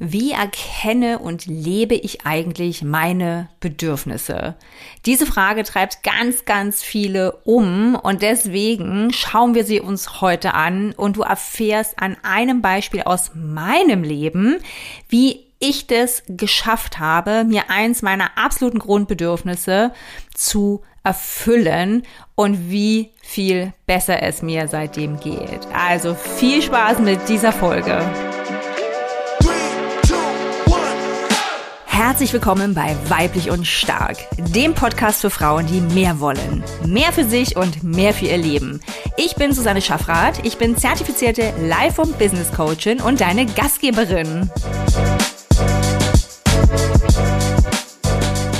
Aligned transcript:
Wie 0.00 0.30
erkenne 0.30 1.18
und 1.18 1.46
lebe 1.46 1.96
ich 1.96 2.24
eigentlich 2.24 2.82
meine 2.82 3.48
Bedürfnisse? 3.58 4.54
Diese 5.06 5.26
Frage 5.26 5.64
treibt 5.64 6.04
ganz, 6.04 6.44
ganz 6.44 6.82
viele 6.82 7.32
um 7.44 7.96
und 7.96 8.22
deswegen 8.22 9.12
schauen 9.12 9.56
wir 9.56 9.64
sie 9.64 9.80
uns 9.80 10.20
heute 10.20 10.54
an 10.54 10.92
und 10.92 11.16
du 11.16 11.22
erfährst 11.22 11.98
an 12.00 12.16
einem 12.22 12.62
Beispiel 12.62 13.02
aus 13.02 13.32
meinem 13.34 14.04
Leben, 14.04 14.58
wie 15.08 15.46
ich 15.58 15.88
das 15.88 16.22
geschafft 16.28 17.00
habe, 17.00 17.42
mir 17.44 17.68
eins 17.68 18.00
meiner 18.02 18.38
absoluten 18.38 18.78
Grundbedürfnisse 18.78 19.92
zu 20.32 20.82
erfüllen 21.02 22.04
und 22.36 22.70
wie 22.70 23.10
viel 23.20 23.72
besser 23.86 24.22
es 24.22 24.42
mir 24.42 24.68
seitdem 24.68 25.18
geht. 25.18 25.66
Also 25.74 26.14
viel 26.14 26.62
Spaß 26.62 27.00
mit 27.00 27.28
dieser 27.28 27.52
Folge. 27.52 28.04
Herzlich 32.08 32.32
willkommen 32.32 32.72
bei 32.72 32.96
Weiblich 33.10 33.50
und 33.50 33.66
Stark, 33.66 34.16
dem 34.38 34.72
Podcast 34.72 35.20
für 35.20 35.28
Frauen, 35.28 35.66
die 35.66 35.82
mehr 35.82 36.20
wollen. 36.20 36.64
Mehr 36.86 37.12
für 37.12 37.24
sich 37.24 37.54
und 37.54 37.82
mehr 37.82 38.14
für 38.14 38.24
ihr 38.24 38.38
Leben. 38.38 38.80
Ich 39.18 39.34
bin 39.34 39.52
Susanne 39.52 39.82
Schaffrath, 39.82 40.42
ich 40.42 40.56
bin 40.56 40.74
zertifizierte 40.74 41.52
Life- 41.60 42.00
und 42.00 42.18
Business 42.18 42.50
Coachin 42.50 43.02
und 43.02 43.20
deine 43.20 43.44
Gastgeberin. 43.44 44.50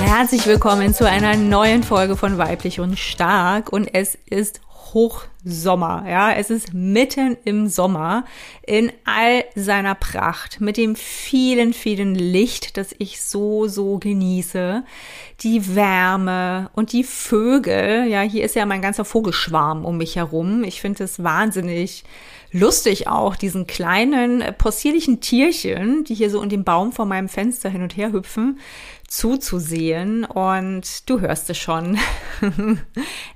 Herzlich 0.02 0.46
willkommen 0.46 0.92
zu 0.92 1.08
einer 1.08 1.34
neuen 1.34 1.82
Folge 1.82 2.16
von 2.16 2.36
Weiblich 2.36 2.80
und 2.80 2.98
Stark 2.98 3.72
und 3.72 3.94
es 3.94 4.18
ist 4.26 4.60
Hochsommer, 4.94 6.04
ja, 6.08 6.32
es 6.32 6.50
ist 6.50 6.74
mitten 6.74 7.36
im 7.44 7.68
Sommer 7.68 8.24
in 8.66 8.92
all 9.04 9.44
seiner 9.54 9.94
Pracht 9.94 10.60
mit 10.60 10.76
dem 10.76 10.96
vielen, 10.96 11.72
vielen 11.72 12.14
Licht, 12.14 12.76
das 12.76 12.94
ich 12.98 13.20
so, 13.20 13.66
so 13.66 13.98
genieße, 13.98 14.84
die 15.40 15.74
Wärme 15.74 16.70
und 16.74 16.92
die 16.92 17.04
Vögel, 17.04 18.06
ja, 18.08 18.22
hier 18.22 18.44
ist 18.44 18.54
ja 18.54 18.66
mein 18.66 18.82
ganzer 18.82 19.04
Vogelschwarm 19.04 19.84
um 19.84 19.98
mich 19.98 20.16
herum. 20.16 20.64
Ich 20.64 20.80
finde 20.80 21.04
es 21.04 21.22
wahnsinnig 21.22 22.04
lustig 22.50 23.08
auch, 23.08 23.36
diesen 23.36 23.66
kleinen 23.66 24.42
possierlichen 24.56 25.20
Tierchen, 25.20 26.04
die 26.04 26.14
hier 26.14 26.30
so 26.30 26.40
in 26.42 26.48
dem 26.48 26.64
Baum 26.64 26.92
vor 26.92 27.04
meinem 27.04 27.28
Fenster 27.28 27.68
hin 27.68 27.82
und 27.82 27.96
her 27.96 28.12
hüpfen, 28.12 28.58
zuzusehen 29.08 30.26
und 30.26 31.08
du 31.08 31.20
hörst 31.20 31.48
es 31.50 31.58
schon. 31.58 31.98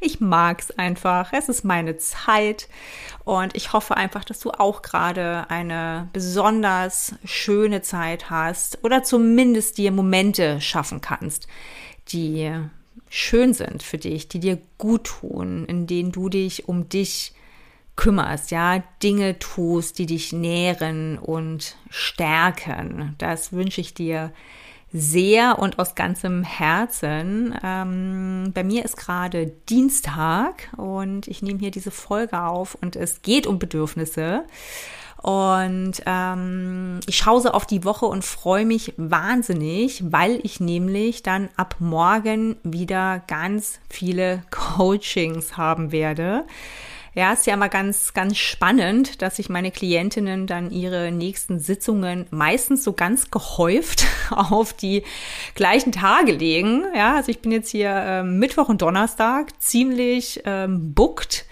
ich 0.00 0.20
mag's 0.20 0.70
einfach. 0.70 1.32
Es 1.32 1.48
ist 1.48 1.64
meine 1.64 1.96
Zeit 1.96 2.68
und 3.24 3.56
ich 3.56 3.72
hoffe 3.72 3.96
einfach, 3.96 4.22
dass 4.22 4.38
du 4.38 4.50
auch 4.50 4.82
gerade 4.82 5.46
eine 5.48 6.10
besonders 6.12 7.14
schöne 7.24 7.80
Zeit 7.80 8.28
hast 8.28 8.84
oder 8.84 9.02
zumindest 9.02 9.78
dir 9.78 9.92
Momente 9.92 10.60
schaffen 10.60 11.00
kannst, 11.00 11.48
die 12.08 12.52
schön 13.08 13.54
sind 13.54 13.82
für 13.82 13.98
dich, 13.98 14.28
die 14.28 14.40
dir 14.40 14.58
gut 14.76 15.04
tun, 15.04 15.64
in 15.64 15.86
denen 15.86 16.12
du 16.12 16.28
dich 16.28 16.68
um 16.68 16.90
dich 16.90 17.32
kümmerst, 17.96 18.50
ja, 18.50 18.82
Dinge 19.02 19.38
tust, 19.38 19.98
die 19.98 20.06
dich 20.06 20.32
nähren 20.34 21.18
und 21.18 21.76
stärken. 21.88 23.14
Das 23.18 23.52
wünsche 23.52 23.80
ich 23.80 23.94
dir 23.94 24.32
sehr 24.92 25.58
und 25.58 25.78
aus 25.78 25.94
ganzem 25.94 26.42
Herzen. 26.42 27.58
Ähm, 27.62 28.52
bei 28.54 28.62
mir 28.62 28.84
ist 28.84 28.96
gerade 28.96 29.52
Dienstag 29.68 30.68
und 30.76 31.28
ich 31.28 31.42
nehme 31.42 31.58
hier 31.58 31.70
diese 31.70 31.90
Folge 31.90 32.42
auf 32.42 32.76
und 32.80 32.96
es 32.96 33.22
geht 33.22 33.46
um 33.46 33.58
Bedürfnisse. 33.58 34.44
Und 35.22 36.02
ähm, 36.04 36.98
ich 37.06 37.16
schaue 37.16 37.54
auf 37.54 37.64
die 37.64 37.84
Woche 37.84 38.06
und 38.06 38.24
freue 38.24 38.66
mich 38.66 38.92
wahnsinnig, 38.96 40.02
weil 40.10 40.40
ich 40.42 40.58
nämlich 40.58 41.22
dann 41.22 41.48
ab 41.56 41.76
morgen 41.78 42.56
wieder 42.64 43.22
ganz 43.28 43.78
viele 43.88 44.42
Coachings 44.50 45.56
haben 45.56 45.92
werde. 45.92 46.44
Ja, 47.14 47.34
ist 47.34 47.46
ja 47.46 47.52
immer 47.52 47.68
ganz, 47.68 48.14
ganz 48.14 48.38
spannend, 48.38 49.20
dass 49.20 49.36
sich 49.36 49.50
meine 49.50 49.70
Klientinnen 49.70 50.46
dann 50.46 50.70
ihre 50.70 51.12
nächsten 51.12 51.58
Sitzungen 51.58 52.26
meistens 52.30 52.84
so 52.84 52.94
ganz 52.94 53.30
gehäuft 53.30 54.06
auf 54.30 54.72
die 54.72 55.02
gleichen 55.54 55.92
Tage 55.92 56.32
legen. 56.32 56.84
Ja, 56.96 57.16
also 57.16 57.30
ich 57.30 57.40
bin 57.40 57.52
jetzt 57.52 57.68
hier 57.68 57.90
ähm, 57.90 58.38
Mittwoch 58.38 58.70
und 58.70 58.80
Donnerstag 58.80 59.48
ziemlich 59.60 60.42
ähm, 60.46 60.94
booked. 60.94 61.44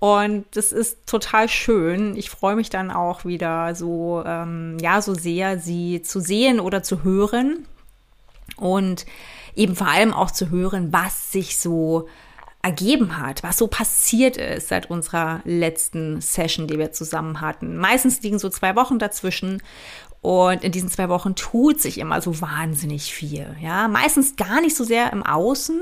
Und 0.00 0.46
das 0.52 0.72
ist 0.72 1.06
total 1.06 1.48
schön. 1.48 2.16
Ich 2.16 2.30
freue 2.30 2.56
mich 2.56 2.70
dann 2.70 2.90
auch 2.90 3.26
wieder 3.26 3.74
so, 3.74 4.22
ähm, 4.26 4.78
ja, 4.80 5.02
so 5.02 5.14
sehr, 5.14 5.58
sie 5.58 6.00
zu 6.00 6.20
sehen 6.20 6.58
oder 6.58 6.82
zu 6.82 7.04
hören. 7.04 7.66
Und 8.56 9.04
eben 9.54 9.76
vor 9.76 9.88
allem 9.88 10.14
auch 10.14 10.30
zu 10.30 10.50
hören, 10.50 10.92
was 10.92 11.30
sich 11.32 11.58
so 11.58 12.08
ergeben 12.62 13.18
hat, 13.18 13.42
was 13.42 13.58
so 13.58 13.66
passiert 13.66 14.36
ist 14.36 14.68
seit 14.68 14.88
unserer 14.88 15.40
letzten 15.44 16.20
Session, 16.20 16.68
die 16.68 16.78
wir 16.78 16.92
zusammen 16.92 17.40
hatten. 17.40 17.76
Meistens 17.76 18.22
liegen 18.22 18.38
so 18.38 18.48
zwei 18.48 18.76
Wochen 18.76 19.00
dazwischen 19.00 19.60
und 20.20 20.62
in 20.62 20.70
diesen 20.70 20.88
zwei 20.88 21.08
Wochen 21.08 21.34
tut 21.34 21.80
sich 21.80 21.98
immer 21.98 22.22
so 22.22 22.40
wahnsinnig 22.40 23.12
viel. 23.12 23.56
Ja, 23.60 23.88
meistens 23.88 24.36
gar 24.36 24.60
nicht 24.60 24.76
so 24.76 24.84
sehr 24.84 25.12
im 25.12 25.24
Außen. 25.24 25.80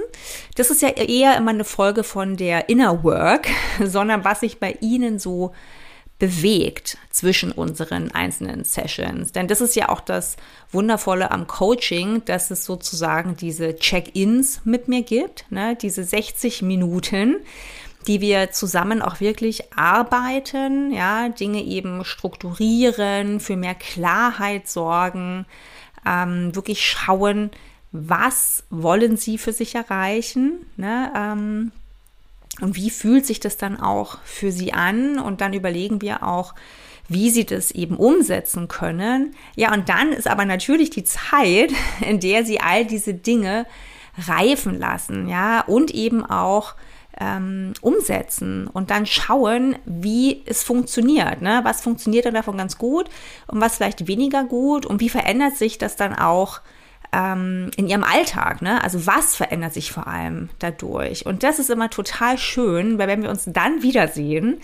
Das 0.55 0.71
ist 0.71 0.81
ja 0.81 0.89
eher 0.89 1.37
immer 1.37 1.51
eine 1.51 1.65
Folge 1.65 2.03
von 2.03 2.39
der 2.39 2.71
Inner 2.71 3.05
Work, 3.05 3.49
sondern 3.85 4.25
was 4.25 4.41
sich 4.41 4.59
bei 4.59 4.79
Ihnen 4.81 5.19
so 5.19 5.53
bewegt 6.21 6.99
zwischen 7.09 7.51
unseren 7.51 8.13
einzelnen 8.13 8.63
Sessions. 8.65 9.33
Denn 9.33 9.49
das 9.49 9.61
ist 9.61 9.75
ja 9.75 9.89
auch 9.89 10.01
das 10.01 10.37
Wundervolle 10.71 11.33
am 11.33 11.49
Coaching, 11.49 12.25
dass 12.27 12.53
es 12.53 12.65
sozusagen 12.65 13.37
diese 13.37 13.75
Check-ins 13.75 14.61
mit 14.65 14.87
mir 14.87 15.03
gibt, 15.03 15.47
ne? 15.51 15.77
diese 15.81 16.05
60 16.05 16.63
Minuten, 16.63 17.37
die 18.07 18.21
wir 18.21 18.53
zusammen 18.53 19.03
auch 19.03 19.21
wirklich 19.21 19.73
arbeiten, 19.75 20.93
ja, 20.93 21.29
Dinge 21.29 21.63
eben 21.63 22.05
strukturieren, 22.05 23.41
für 23.41 23.57
mehr 23.57 23.75
Klarheit 23.75 24.69
sorgen, 24.69 25.47
ähm, 26.07 26.55
wirklich 26.55 26.87
schauen, 26.87 27.51
was 27.93 28.65
wollen 28.71 29.17
sie 29.17 29.37
für 29.37 29.53
sich 29.53 29.75
erreichen, 29.75 30.67
ne? 30.77 31.13
Ähm, 31.15 31.73
und 32.61 32.77
wie 32.77 32.91
fühlt 32.91 33.27
sich 33.27 33.41
das 33.41 33.57
dann 33.57 33.81
auch 33.81 34.19
für 34.25 34.53
sie 34.53 34.73
an? 34.73 35.19
Und 35.19 35.41
dann 35.41 35.53
überlegen 35.53 36.01
wir 36.01 36.27
auch, 36.27 36.55
wie 37.09 37.31
sie 37.31 37.45
das 37.45 37.71
eben 37.73 37.97
umsetzen 37.97 38.69
können. 38.69 39.35
Ja, 39.57 39.73
und 39.75 39.89
dann 39.89 40.13
ist 40.13 40.29
aber 40.29 40.45
natürlich 40.45 40.91
die 40.91 41.05
Zeit, 41.05 41.73
in 42.01 42.21
der 42.21 42.45
sie 42.45 42.61
all 42.61 42.85
diese 42.85 43.15
Dinge 43.15 43.67
reifen 44.27 44.79
lassen, 44.79 45.29
ja, 45.29 45.61
und 45.63 45.93
eben 45.93 46.25
auch 46.25 46.75
ähm, 47.19 47.75
umsetzen 47.81 48.67
und 48.67 48.91
dann 48.91 49.07
schauen, 49.07 49.77
wie 49.85 50.43
es 50.47 50.63
funktioniert. 50.63 51.43
Ne? 51.43 51.61
Was 51.65 51.83
funktioniert 51.83 52.25
dann 52.25 52.35
davon 52.35 52.57
ganz 52.57 52.79
gut 52.79 53.09
und 53.47 53.61
was 53.61 53.77
vielleicht 53.77 54.07
weniger 54.07 54.45
gut 54.45 54.87
und 54.87 55.01
wie 55.01 55.09
verändert 55.09 55.57
sich 55.57 55.79
das 55.79 55.97
dann 55.97 56.15
auch 56.15 56.61
ähm, 57.13 57.71
in 57.77 57.89
ihrem 57.89 58.05
Alltag. 58.05 58.63
Ne? 58.63 58.83
Also 58.83 59.07
was 59.07 59.35
verändert 59.35 59.75
sich 59.75 59.93
vor 59.93 60.07
allem 60.07 60.51
dadurch? 60.59 61.27
Und 61.27 61.43
das 61.43 61.59
ist 61.59 61.71
immer 61.71 61.91
total 61.91 62.39
schön, 62.39 62.99
weil 62.99 63.09
wenn 63.09 63.23
wir 63.23 63.31
uns 63.31 63.45
dann 63.47 63.83
wiedersehen 63.83 64.61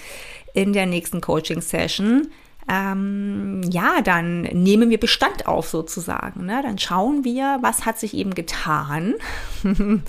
in 0.54 0.72
der 0.72 0.86
nächsten 0.86 1.20
Coaching-Session, 1.20 2.28
ähm, 2.68 3.62
ja, 3.70 4.00
dann 4.02 4.42
nehmen 4.42 4.90
wir 4.90 4.98
Bestand 4.98 5.46
auf 5.46 5.68
sozusagen. 5.68 6.46
Ne? 6.46 6.62
Dann 6.62 6.78
schauen 6.78 7.24
wir, 7.24 7.58
was 7.60 7.86
hat 7.86 7.98
sich 7.98 8.14
eben 8.14 8.34
getan. 8.34 9.14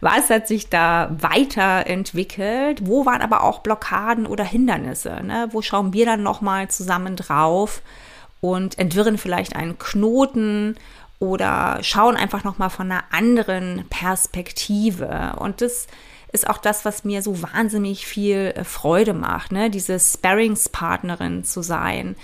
was 0.00 0.30
hat 0.30 0.46
sich 0.46 0.68
da 0.68 1.10
weiterentwickelt? 1.18 2.86
Wo 2.86 3.06
waren 3.06 3.22
aber 3.22 3.42
auch 3.42 3.60
Blockaden 3.60 4.26
oder 4.26 4.44
Hindernisse? 4.44 5.20
Ne? 5.24 5.48
Wo 5.50 5.62
schauen 5.62 5.92
wir 5.92 6.06
dann 6.06 6.22
nochmal 6.22 6.68
zusammen 6.68 7.16
drauf 7.16 7.82
und 8.40 8.78
entwirren 8.78 9.18
vielleicht 9.18 9.56
einen 9.56 9.78
Knoten 9.78 10.76
oder 11.20 11.78
schauen 11.82 12.16
einfach 12.16 12.42
noch 12.42 12.58
mal 12.58 12.70
von 12.70 12.90
einer 12.90 13.04
anderen 13.12 13.84
Perspektive. 13.90 15.36
Und 15.38 15.60
das 15.60 15.86
ist 16.32 16.48
auch 16.48 16.58
das, 16.58 16.84
was 16.84 17.04
mir 17.04 17.22
so 17.22 17.42
wahnsinnig 17.42 18.06
viel 18.06 18.52
äh, 18.56 18.64
Freude 18.64 19.14
macht, 19.14 19.52
ne? 19.52 19.70
diese 19.70 20.00
Sparringspartnerin 20.00 21.44
zu 21.44 21.62
sein, 21.62 22.16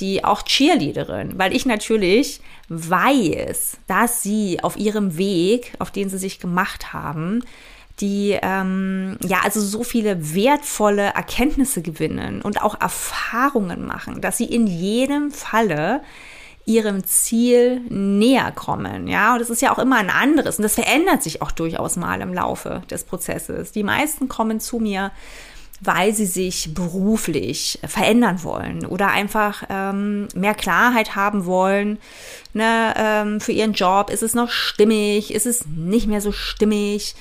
die 0.00 0.24
auch 0.24 0.42
Cheerleaderin, 0.42 1.38
weil 1.38 1.54
ich 1.54 1.66
natürlich 1.66 2.40
weiß, 2.68 3.78
dass 3.86 4.22
sie 4.22 4.58
auf 4.62 4.76
ihrem 4.76 5.16
Weg, 5.16 5.72
auf 5.78 5.90
den 5.90 6.08
sie 6.08 6.18
sich 6.18 6.38
gemacht 6.38 6.92
haben, 6.92 7.44
die 8.00 8.38
ähm, 8.42 9.18
ja 9.22 9.40
also 9.44 9.60
so 9.60 9.84
viele 9.84 10.34
wertvolle 10.34 11.12
Erkenntnisse 11.14 11.82
gewinnen 11.82 12.42
und 12.42 12.62
auch 12.62 12.80
Erfahrungen 12.80 13.86
machen, 13.86 14.20
dass 14.20 14.38
sie 14.38 14.46
in 14.46 14.66
jedem 14.66 15.30
Falle 15.30 16.02
ihrem 16.64 17.04
Ziel 17.04 17.80
näher 17.88 18.52
kommen. 18.52 19.08
Ja, 19.08 19.32
und 19.32 19.40
das 19.40 19.50
ist 19.50 19.62
ja 19.62 19.72
auch 19.74 19.78
immer 19.78 19.96
ein 19.96 20.10
anderes 20.10 20.58
und 20.58 20.62
das 20.62 20.74
verändert 20.74 21.22
sich 21.22 21.42
auch 21.42 21.50
durchaus 21.50 21.96
mal 21.96 22.20
im 22.20 22.32
Laufe 22.32 22.82
des 22.90 23.04
Prozesses. 23.04 23.72
Die 23.72 23.82
meisten 23.82 24.28
kommen 24.28 24.60
zu 24.60 24.78
mir, 24.78 25.10
weil 25.80 26.14
sie 26.14 26.26
sich 26.26 26.74
beruflich 26.74 27.80
verändern 27.84 28.44
wollen 28.44 28.86
oder 28.86 29.08
einfach 29.08 29.64
ähm, 29.68 30.28
mehr 30.34 30.54
Klarheit 30.54 31.16
haben 31.16 31.44
wollen 31.44 31.98
ne, 32.52 32.94
ähm, 32.96 33.40
für 33.40 33.52
ihren 33.52 33.72
Job. 33.72 34.10
Ist 34.10 34.22
es 34.22 34.34
noch 34.34 34.50
stimmig? 34.50 35.34
Ist 35.34 35.46
es 35.46 35.66
nicht 35.66 36.06
mehr 36.06 36.20
so 36.20 36.30
stimmig? 36.30 37.16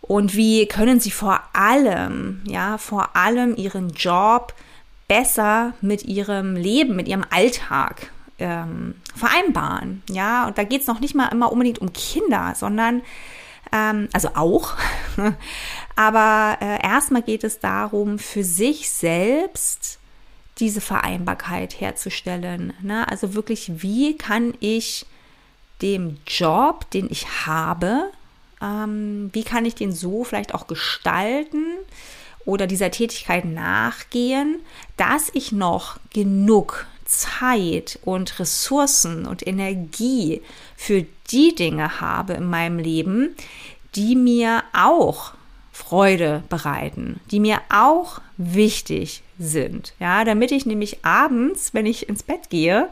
Und 0.00 0.34
wie 0.34 0.66
können 0.66 0.98
sie 0.98 1.12
vor 1.12 1.40
allem, 1.52 2.42
ja, 2.46 2.76
vor 2.78 3.14
allem 3.14 3.56
ihren 3.56 3.90
Job 3.90 4.52
besser 5.06 5.72
mit 5.80 6.02
ihrem 6.02 6.56
Leben, 6.56 6.96
mit 6.96 7.06
ihrem 7.06 7.24
Alltag 7.30 8.10
ähm, 8.38 8.94
vereinbaren? 9.14 10.02
Ja, 10.10 10.46
und 10.46 10.58
da 10.58 10.64
geht 10.64 10.82
es 10.82 10.86
noch 10.86 11.00
nicht 11.00 11.14
mal 11.14 11.28
immer 11.28 11.52
unbedingt 11.52 11.78
um 11.78 11.92
Kinder, 11.92 12.54
sondern 12.56 13.02
ähm, 13.72 14.08
also 14.12 14.30
auch. 14.34 14.74
Aber 15.96 16.58
äh, 16.60 16.84
erstmal 16.84 17.22
geht 17.22 17.44
es 17.44 17.60
darum, 17.60 18.18
für 18.18 18.44
sich 18.44 18.90
selbst 18.90 19.98
diese 20.58 20.80
Vereinbarkeit 20.80 21.80
herzustellen. 21.80 22.72
Ne? 22.80 23.08
Also 23.08 23.34
wirklich, 23.34 23.82
wie 23.82 24.16
kann 24.16 24.54
ich 24.60 25.06
dem 25.82 26.18
Job, 26.26 26.90
den 26.90 27.08
ich 27.10 27.46
habe, 27.46 28.10
ähm, 28.62 29.30
wie 29.32 29.42
kann 29.42 29.64
ich 29.64 29.74
den 29.74 29.92
so 29.92 30.24
vielleicht 30.24 30.54
auch 30.54 30.66
gestalten 30.66 31.64
oder 32.44 32.66
dieser 32.66 32.90
Tätigkeit 32.90 33.44
nachgehen, 33.44 34.60
dass 34.96 35.30
ich 35.32 35.50
noch 35.50 35.98
genug 36.12 36.86
Zeit 37.04 37.98
und 38.02 38.38
Ressourcen 38.38 39.26
und 39.26 39.46
Energie 39.46 40.42
für 40.76 41.04
die 41.30 41.54
Dinge 41.54 42.00
habe 42.00 42.34
in 42.34 42.48
meinem 42.48 42.78
Leben, 42.78 43.34
die 43.94 44.16
mir 44.16 44.62
auch 44.72 45.32
Freude 45.72 46.44
bereiten, 46.48 47.20
die 47.32 47.40
mir 47.40 47.60
auch 47.68 48.20
wichtig 48.36 49.22
sind. 49.38 49.92
Ja, 49.98 50.24
damit 50.24 50.52
ich 50.52 50.66
nämlich 50.66 51.04
abends, 51.04 51.74
wenn 51.74 51.84
ich 51.84 52.08
ins 52.08 52.22
Bett 52.22 52.48
gehe, 52.48 52.88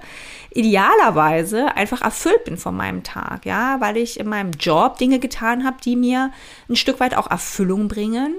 idealerweise 0.51 1.77
einfach 1.77 2.03
erfüllt 2.03 2.45
bin 2.45 2.57
von 2.57 2.77
meinem 2.77 3.05
Tag. 3.05 3.47
Ja, 3.47 3.81
weil 3.81 3.97
ich 3.97 4.19
in 4.19 4.29
meinem 4.29 4.51
Job 4.53 4.99
Dinge 4.99 5.21
getan 5.21 5.65
habe, 5.65 5.77
die 5.85 5.95
mir 5.95 6.33
ein 6.69 6.75
Stück 6.75 6.99
weit 6.99 7.17
auch 7.17 7.31
Erfüllung 7.31 7.87
bringen, 7.87 8.35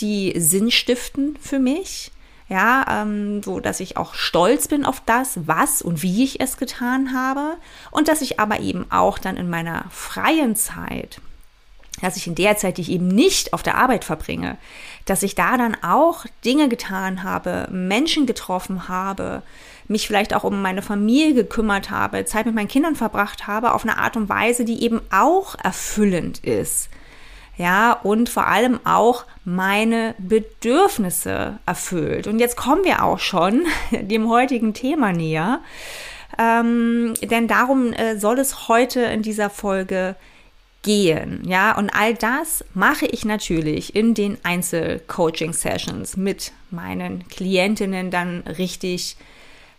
die 0.00 0.32
Sinn 0.40 0.70
stiften 0.70 1.36
für 1.40 1.58
mich 1.58 2.12
ja, 2.48 2.84
ähm, 3.02 3.42
so 3.42 3.60
dass 3.60 3.80
ich 3.80 3.96
auch 3.96 4.14
stolz 4.14 4.68
bin 4.68 4.84
auf 4.84 5.02
das, 5.04 5.46
was 5.46 5.82
und 5.82 6.02
wie 6.02 6.24
ich 6.24 6.40
es 6.40 6.56
getan 6.56 7.14
habe. 7.14 7.56
Und 7.90 8.08
dass 8.08 8.20
ich 8.20 8.40
aber 8.40 8.60
eben 8.60 8.90
auch 8.90 9.18
dann 9.18 9.36
in 9.36 9.48
meiner 9.48 9.84
freien 9.90 10.56
Zeit, 10.56 11.20
dass 12.00 12.16
ich 12.16 12.26
in 12.26 12.34
der 12.34 12.56
Zeit, 12.56 12.78
die 12.78 12.82
ich 12.82 12.90
eben 12.90 13.08
nicht 13.08 13.52
auf 13.52 13.62
der 13.62 13.76
Arbeit 13.76 14.04
verbringe, 14.04 14.58
dass 15.04 15.22
ich 15.22 15.34
da 15.34 15.56
dann 15.56 15.76
auch 15.82 16.26
Dinge 16.44 16.68
getan 16.68 17.22
habe, 17.22 17.68
Menschen 17.70 18.26
getroffen 18.26 18.88
habe, 18.88 19.42
mich 19.88 20.06
vielleicht 20.06 20.34
auch 20.34 20.44
um 20.44 20.62
meine 20.62 20.82
Familie 20.82 21.34
gekümmert 21.34 21.90
habe, 21.90 22.24
Zeit 22.24 22.46
mit 22.46 22.54
meinen 22.54 22.68
Kindern 22.68 22.96
verbracht 22.96 23.46
habe, 23.46 23.72
auf 23.72 23.82
eine 23.82 23.98
Art 23.98 24.16
und 24.16 24.28
Weise, 24.28 24.64
die 24.64 24.82
eben 24.82 25.00
auch 25.10 25.54
erfüllend 25.62 26.38
ist 26.44 26.88
ja, 27.56 27.92
und 27.92 28.28
vor 28.28 28.46
allem 28.46 28.80
auch 28.84 29.24
meine 29.44 30.14
Bedürfnisse 30.18 31.58
erfüllt. 31.66 32.26
Und 32.26 32.38
jetzt 32.38 32.56
kommen 32.56 32.84
wir 32.84 33.04
auch 33.04 33.18
schon 33.18 33.64
dem 33.90 34.28
heutigen 34.28 34.74
Thema 34.74 35.12
näher, 35.12 35.60
ähm, 36.38 37.14
denn 37.22 37.46
darum 37.48 37.92
äh, 37.92 38.18
soll 38.18 38.38
es 38.38 38.68
heute 38.68 39.00
in 39.02 39.22
dieser 39.22 39.50
Folge 39.50 40.16
gehen, 40.82 41.42
ja, 41.46 41.76
und 41.76 41.90
all 41.90 42.14
das 42.14 42.64
mache 42.74 43.06
ich 43.06 43.24
natürlich 43.24 43.94
in 43.94 44.14
den 44.14 44.38
Einzelcoaching-Sessions 44.42 46.16
mit 46.16 46.52
meinen 46.70 47.28
Klientinnen 47.28 48.10
dann 48.10 48.42
richtig 48.58 49.16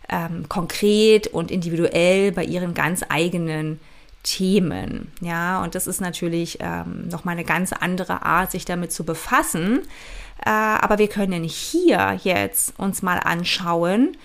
ähm, 0.08 0.48
konkret 0.48 1.26
und 1.26 1.50
individuell 1.50 2.32
bei 2.32 2.44
ihren 2.44 2.72
ganz 2.74 3.02
eigenen 3.08 3.80
Themen. 4.24 5.12
Ja, 5.20 5.62
und 5.62 5.76
das 5.76 5.86
ist 5.86 6.00
natürlich 6.00 6.58
ähm, 6.60 7.06
nochmal 7.08 7.34
eine 7.34 7.44
ganz 7.44 7.72
andere 7.72 8.22
Art, 8.22 8.50
sich 8.50 8.64
damit 8.64 8.90
zu 8.90 9.04
befassen. 9.04 9.82
Äh, 10.44 10.50
aber 10.50 10.98
wir 10.98 11.08
können 11.08 11.44
hier 11.44 12.18
jetzt 12.24 12.78
uns 12.78 13.02
mal 13.02 13.18
anschauen, 13.18 14.16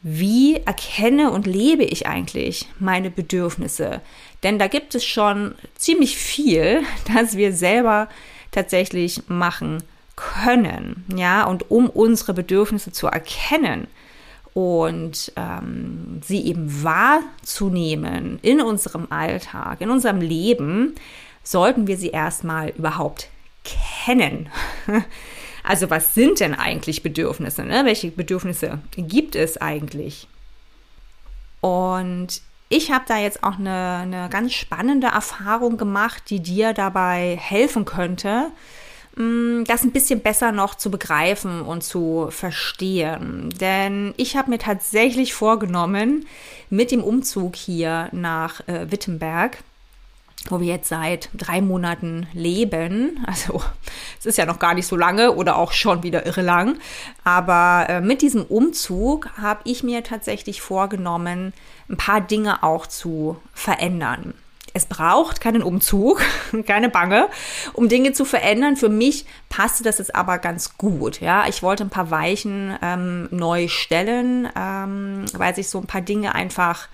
wie 0.00 0.56
erkenne 0.56 1.32
und 1.32 1.46
lebe 1.46 1.84
ich 1.84 2.06
eigentlich 2.06 2.68
meine 2.78 3.10
Bedürfnisse? 3.10 4.00
Denn 4.44 4.58
da 4.58 4.68
gibt 4.68 4.94
es 4.94 5.04
schon 5.04 5.54
ziemlich 5.74 6.16
viel, 6.16 6.82
das 7.14 7.36
wir 7.36 7.52
selber 7.52 8.08
tatsächlich 8.52 9.28
machen 9.28 9.82
können. 10.16 11.04
Ja, 11.14 11.44
und 11.44 11.70
um 11.70 11.90
unsere 11.90 12.32
Bedürfnisse 12.32 12.92
zu 12.92 13.08
erkennen, 13.08 13.88
und 14.58 15.30
ähm, 15.36 16.20
sie 16.26 16.44
eben 16.46 16.82
wahrzunehmen 16.82 18.40
in 18.42 18.60
unserem 18.60 19.06
Alltag, 19.08 19.80
in 19.80 19.88
unserem 19.88 20.20
Leben, 20.20 20.96
sollten 21.44 21.86
wir 21.86 21.96
sie 21.96 22.08
erstmal 22.08 22.70
überhaupt 22.70 23.28
kennen. 23.64 24.48
Also 25.64 25.90
was 25.90 26.14
sind 26.14 26.40
denn 26.40 26.54
eigentlich 26.54 27.02
Bedürfnisse? 27.02 27.62
Ne? 27.62 27.84
Welche 27.84 28.10
Bedürfnisse 28.10 28.78
gibt 28.96 29.36
es 29.36 29.60
eigentlich? 29.60 30.26
Und 31.60 32.40
ich 32.70 32.90
habe 32.90 33.04
da 33.06 33.18
jetzt 33.18 33.44
auch 33.44 33.58
eine, 33.58 33.98
eine 34.02 34.28
ganz 34.30 34.54
spannende 34.54 35.08
Erfahrung 35.08 35.76
gemacht, 35.76 36.22
die 36.30 36.40
dir 36.40 36.72
dabei 36.72 37.36
helfen 37.38 37.84
könnte, 37.84 38.50
das 39.18 39.82
ein 39.82 39.90
bisschen 39.90 40.20
besser 40.20 40.52
noch 40.52 40.76
zu 40.76 40.92
begreifen 40.92 41.62
und 41.62 41.82
zu 41.82 42.28
verstehen. 42.30 43.52
Denn 43.60 44.14
ich 44.16 44.36
habe 44.36 44.50
mir 44.50 44.58
tatsächlich 44.58 45.34
vorgenommen, 45.34 46.26
mit 46.70 46.92
dem 46.92 47.02
Umzug 47.02 47.56
hier 47.56 48.10
nach 48.12 48.60
äh, 48.68 48.92
Wittenberg, 48.92 49.58
wo 50.48 50.60
wir 50.60 50.68
jetzt 50.68 50.88
seit 50.88 51.30
drei 51.34 51.60
Monaten 51.60 52.28
leben. 52.32 53.18
Also 53.26 53.60
es 54.20 54.26
ist 54.26 54.38
ja 54.38 54.46
noch 54.46 54.60
gar 54.60 54.74
nicht 54.74 54.86
so 54.86 54.94
lange 54.94 55.32
oder 55.32 55.56
auch 55.56 55.72
schon 55.72 56.04
wieder 56.04 56.24
irre 56.24 56.42
lang. 56.42 56.78
Aber 57.24 57.86
äh, 57.88 58.00
mit 58.00 58.22
diesem 58.22 58.44
Umzug 58.44 59.30
habe 59.36 59.62
ich 59.64 59.82
mir 59.82 60.04
tatsächlich 60.04 60.60
vorgenommen, 60.60 61.52
ein 61.88 61.96
paar 61.96 62.20
Dinge 62.20 62.62
auch 62.62 62.86
zu 62.86 63.36
verändern. 63.52 64.34
Es 64.78 64.86
braucht 64.86 65.40
keinen 65.40 65.64
Umzug, 65.64 66.22
keine 66.66 66.88
Bange, 66.88 67.26
um 67.72 67.88
Dinge 67.88 68.12
zu 68.12 68.24
verändern. 68.24 68.76
Für 68.76 68.88
mich 68.88 69.26
passte 69.48 69.82
das 69.82 69.98
jetzt 69.98 70.14
aber 70.14 70.38
ganz 70.38 70.78
gut. 70.78 71.20
Ja, 71.20 71.48
ich 71.48 71.64
wollte 71.64 71.82
ein 71.82 71.90
paar 71.90 72.12
Weichen 72.12 72.78
ähm, 72.80 73.28
neu 73.32 73.66
stellen, 73.66 74.48
ähm, 74.56 75.24
weil 75.36 75.52
sich 75.56 75.68
so 75.68 75.78
ein 75.80 75.88
paar 75.88 76.00
Dinge 76.00 76.36
einfach 76.36 76.86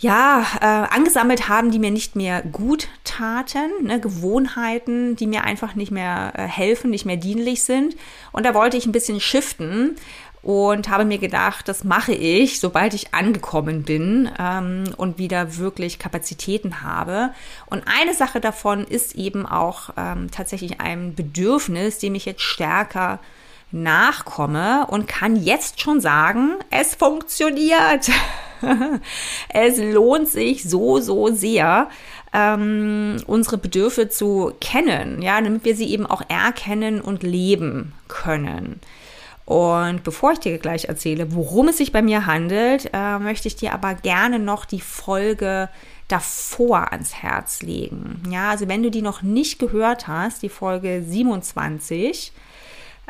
ja, 0.00 0.44
äh, 0.60 0.94
angesammelt 0.94 1.48
haben, 1.48 1.70
die 1.70 1.78
mir 1.78 1.90
nicht 1.90 2.16
mehr 2.16 2.42
gut 2.42 2.88
taten, 3.04 3.70
ne, 3.82 4.00
Gewohnheiten, 4.00 5.16
die 5.16 5.26
mir 5.26 5.42
einfach 5.42 5.74
nicht 5.74 5.90
mehr 5.90 6.32
äh, 6.36 6.42
helfen, 6.42 6.90
nicht 6.90 7.04
mehr 7.04 7.16
dienlich 7.16 7.62
sind. 7.62 7.96
Und 8.30 8.44
da 8.46 8.54
wollte 8.54 8.76
ich 8.76 8.86
ein 8.86 8.92
bisschen 8.92 9.20
shiften 9.20 9.96
und 10.48 10.88
habe 10.88 11.04
mir 11.04 11.18
gedacht, 11.18 11.68
das 11.68 11.84
mache 11.84 12.12
ich, 12.12 12.58
sobald 12.58 12.94
ich 12.94 13.12
angekommen 13.12 13.82
bin 13.82 14.30
ähm, 14.38 14.84
und 14.96 15.18
wieder 15.18 15.58
wirklich 15.58 15.98
Kapazitäten 15.98 16.80
habe. 16.80 17.34
Und 17.66 17.82
eine 17.86 18.14
Sache 18.14 18.40
davon 18.40 18.84
ist 18.84 19.14
eben 19.14 19.44
auch 19.44 19.90
ähm, 19.98 20.30
tatsächlich 20.30 20.80
ein 20.80 21.14
Bedürfnis, 21.14 21.98
dem 21.98 22.14
ich 22.14 22.24
jetzt 22.24 22.40
stärker 22.40 23.18
nachkomme 23.72 24.86
und 24.86 25.06
kann 25.06 25.36
jetzt 25.36 25.82
schon 25.82 26.00
sagen, 26.00 26.54
es 26.70 26.94
funktioniert. 26.94 28.08
es 29.50 29.76
lohnt 29.76 30.28
sich 30.28 30.64
so, 30.64 30.98
so 30.98 31.28
sehr, 31.28 31.90
ähm, 32.32 33.18
unsere 33.26 33.58
Bedürfnisse 33.58 34.08
zu 34.08 34.52
kennen, 34.62 35.20
ja, 35.20 35.38
damit 35.42 35.66
wir 35.66 35.76
sie 35.76 35.90
eben 35.90 36.06
auch 36.06 36.22
erkennen 36.30 37.02
und 37.02 37.22
leben 37.22 37.92
können. 38.08 38.80
Und 39.48 40.04
bevor 40.04 40.32
ich 40.32 40.40
dir 40.40 40.58
gleich 40.58 40.90
erzähle, 40.90 41.34
worum 41.34 41.68
es 41.68 41.78
sich 41.78 41.90
bei 41.90 42.02
mir 42.02 42.26
handelt, 42.26 42.90
äh, 42.92 43.18
möchte 43.18 43.48
ich 43.48 43.56
dir 43.56 43.72
aber 43.72 43.94
gerne 43.94 44.38
noch 44.38 44.66
die 44.66 44.82
Folge 44.82 45.70
davor 46.06 46.92
ans 46.92 47.14
Herz 47.14 47.62
legen. 47.62 48.22
Ja, 48.28 48.50
also 48.50 48.68
wenn 48.68 48.82
du 48.82 48.90
die 48.90 49.00
noch 49.00 49.22
nicht 49.22 49.58
gehört 49.58 50.06
hast, 50.06 50.42
die 50.42 50.50
Folge 50.50 51.02
27 51.02 52.30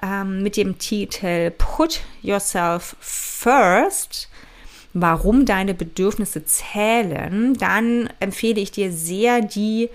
ähm, 0.00 0.44
mit 0.44 0.56
dem 0.56 0.78
Titel 0.78 1.50
Put 1.50 2.02
Yourself 2.22 2.94
First, 3.00 4.28
warum 4.92 5.44
deine 5.44 5.74
Bedürfnisse 5.74 6.44
zählen, 6.44 7.54
dann 7.54 8.10
empfehle 8.20 8.60
ich 8.60 8.70
dir 8.70 8.92
sehr, 8.92 9.40
die 9.40 9.90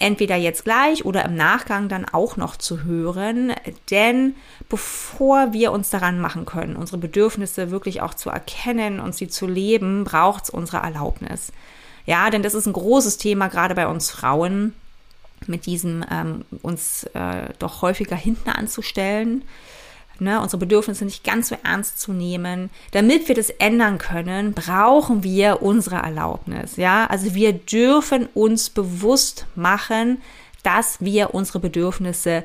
entweder 0.00 0.34
jetzt 0.34 0.64
gleich 0.64 1.04
oder 1.04 1.24
im 1.24 1.36
Nachgang 1.36 1.88
dann 1.88 2.04
auch 2.06 2.36
noch 2.36 2.56
zu 2.56 2.82
hören. 2.82 3.52
Denn 3.90 4.34
bevor 4.68 5.52
wir 5.52 5.70
uns 5.70 5.90
daran 5.90 6.20
machen 6.20 6.46
können, 6.46 6.74
unsere 6.74 6.98
Bedürfnisse 6.98 7.70
wirklich 7.70 8.02
auch 8.02 8.14
zu 8.14 8.30
erkennen 8.30 8.98
und 8.98 9.14
sie 9.14 9.28
zu 9.28 9.46
leben, 9.46 10.04
braucht 10.04 10.44
es 10.44 10.50
unsere 10.50 10.78
Erlaubnis. 10.78 11.52
Ja, 12.06 12.30
denn 12.30 12.42
das 12.42 12.54
ist 12.54 12.66
ein 12.66 12.72
großes 12.72 13.18
Thema, 13.18 13.48
gerade 13.48 13.74
bei 13.74 13.86
uns 13.86 14.10
Frauen, 14.10 14.74
mit 15.46 15.66
diesem 15.66 16.04
ähm, 16.10 16.44
uns 16.62 17.04
äh, 17.14 17.50
doch 17.58 17.82
häufiger 17.82 18.16
hinten 18.16 18.50
anzustellen. 18.50 19.42
Ne, 20.20 20.40
unsere 20.40 20.58
Bedürfnisse 20.58 21.04
nicht 21.04 21.24
ganz 21.24 21.48
so 21.48 21.56
ernst 21.64 22.00
zu 22.00 22.12
nehmen. 22.12 22.70
Damit 22.92 23.28
wir 23.28 23.34
das 23.34 23.50
ändern 23.50 23.98
können, 23.98 24.52
brauchen 24.52 25.22
wir 25.22 25.62
unsere 25.62 25.96
Erlaubnis. 25.96 26.76
Ja, 26.76 27.06
also 27.06 27.34
wir 27.34 27.52
dürfen 27.52 28.28
uns 28.34 28.70
bewusst 28.70 29.46
machen, 29.54 30.18
dass 30.62 31.00
wir 31.00 31.34
unsere 31.34 31.60
Bedürfnisse 31.60 32.44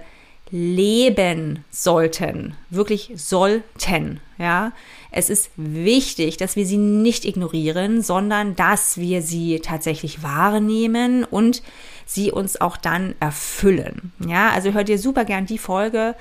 leben 0.51 1.65
sollten, 1.71 2.55
wirklich 2.69 3.11
sollten, 3.15 4.19
ja. 4.37 4.71
Es 5.11 5.29
ist 5.29 5.49
wichtig, 5.55 6.37
dass 6.37 6.57
wir 6.57 6.65
sie 6.65 6.77
nicht 6.77 7.23
ignorieren, 7.23 8.01
sondern 8.01 8.55
dass 8.55 8.97
wir 8.97 9.21
sie 9.21 9.61
tatsächlich 9.61 10.23
wahrnehmen 10.23 11.23
und 11.23 11.63
sie 12.05 12.31
uns 12.31 12.59
auch 12.59 12.75
dann 12.75 13.15
erfüllen. 13.21 14.11
Ja, 14.27 14.49
also 14.49 14.73
hört 14.73 14.89
dir 14.89 14.99
super 14.99 15.23
gern 15.23 15.45
die 15.45 15.57
Folge 15.57 16.15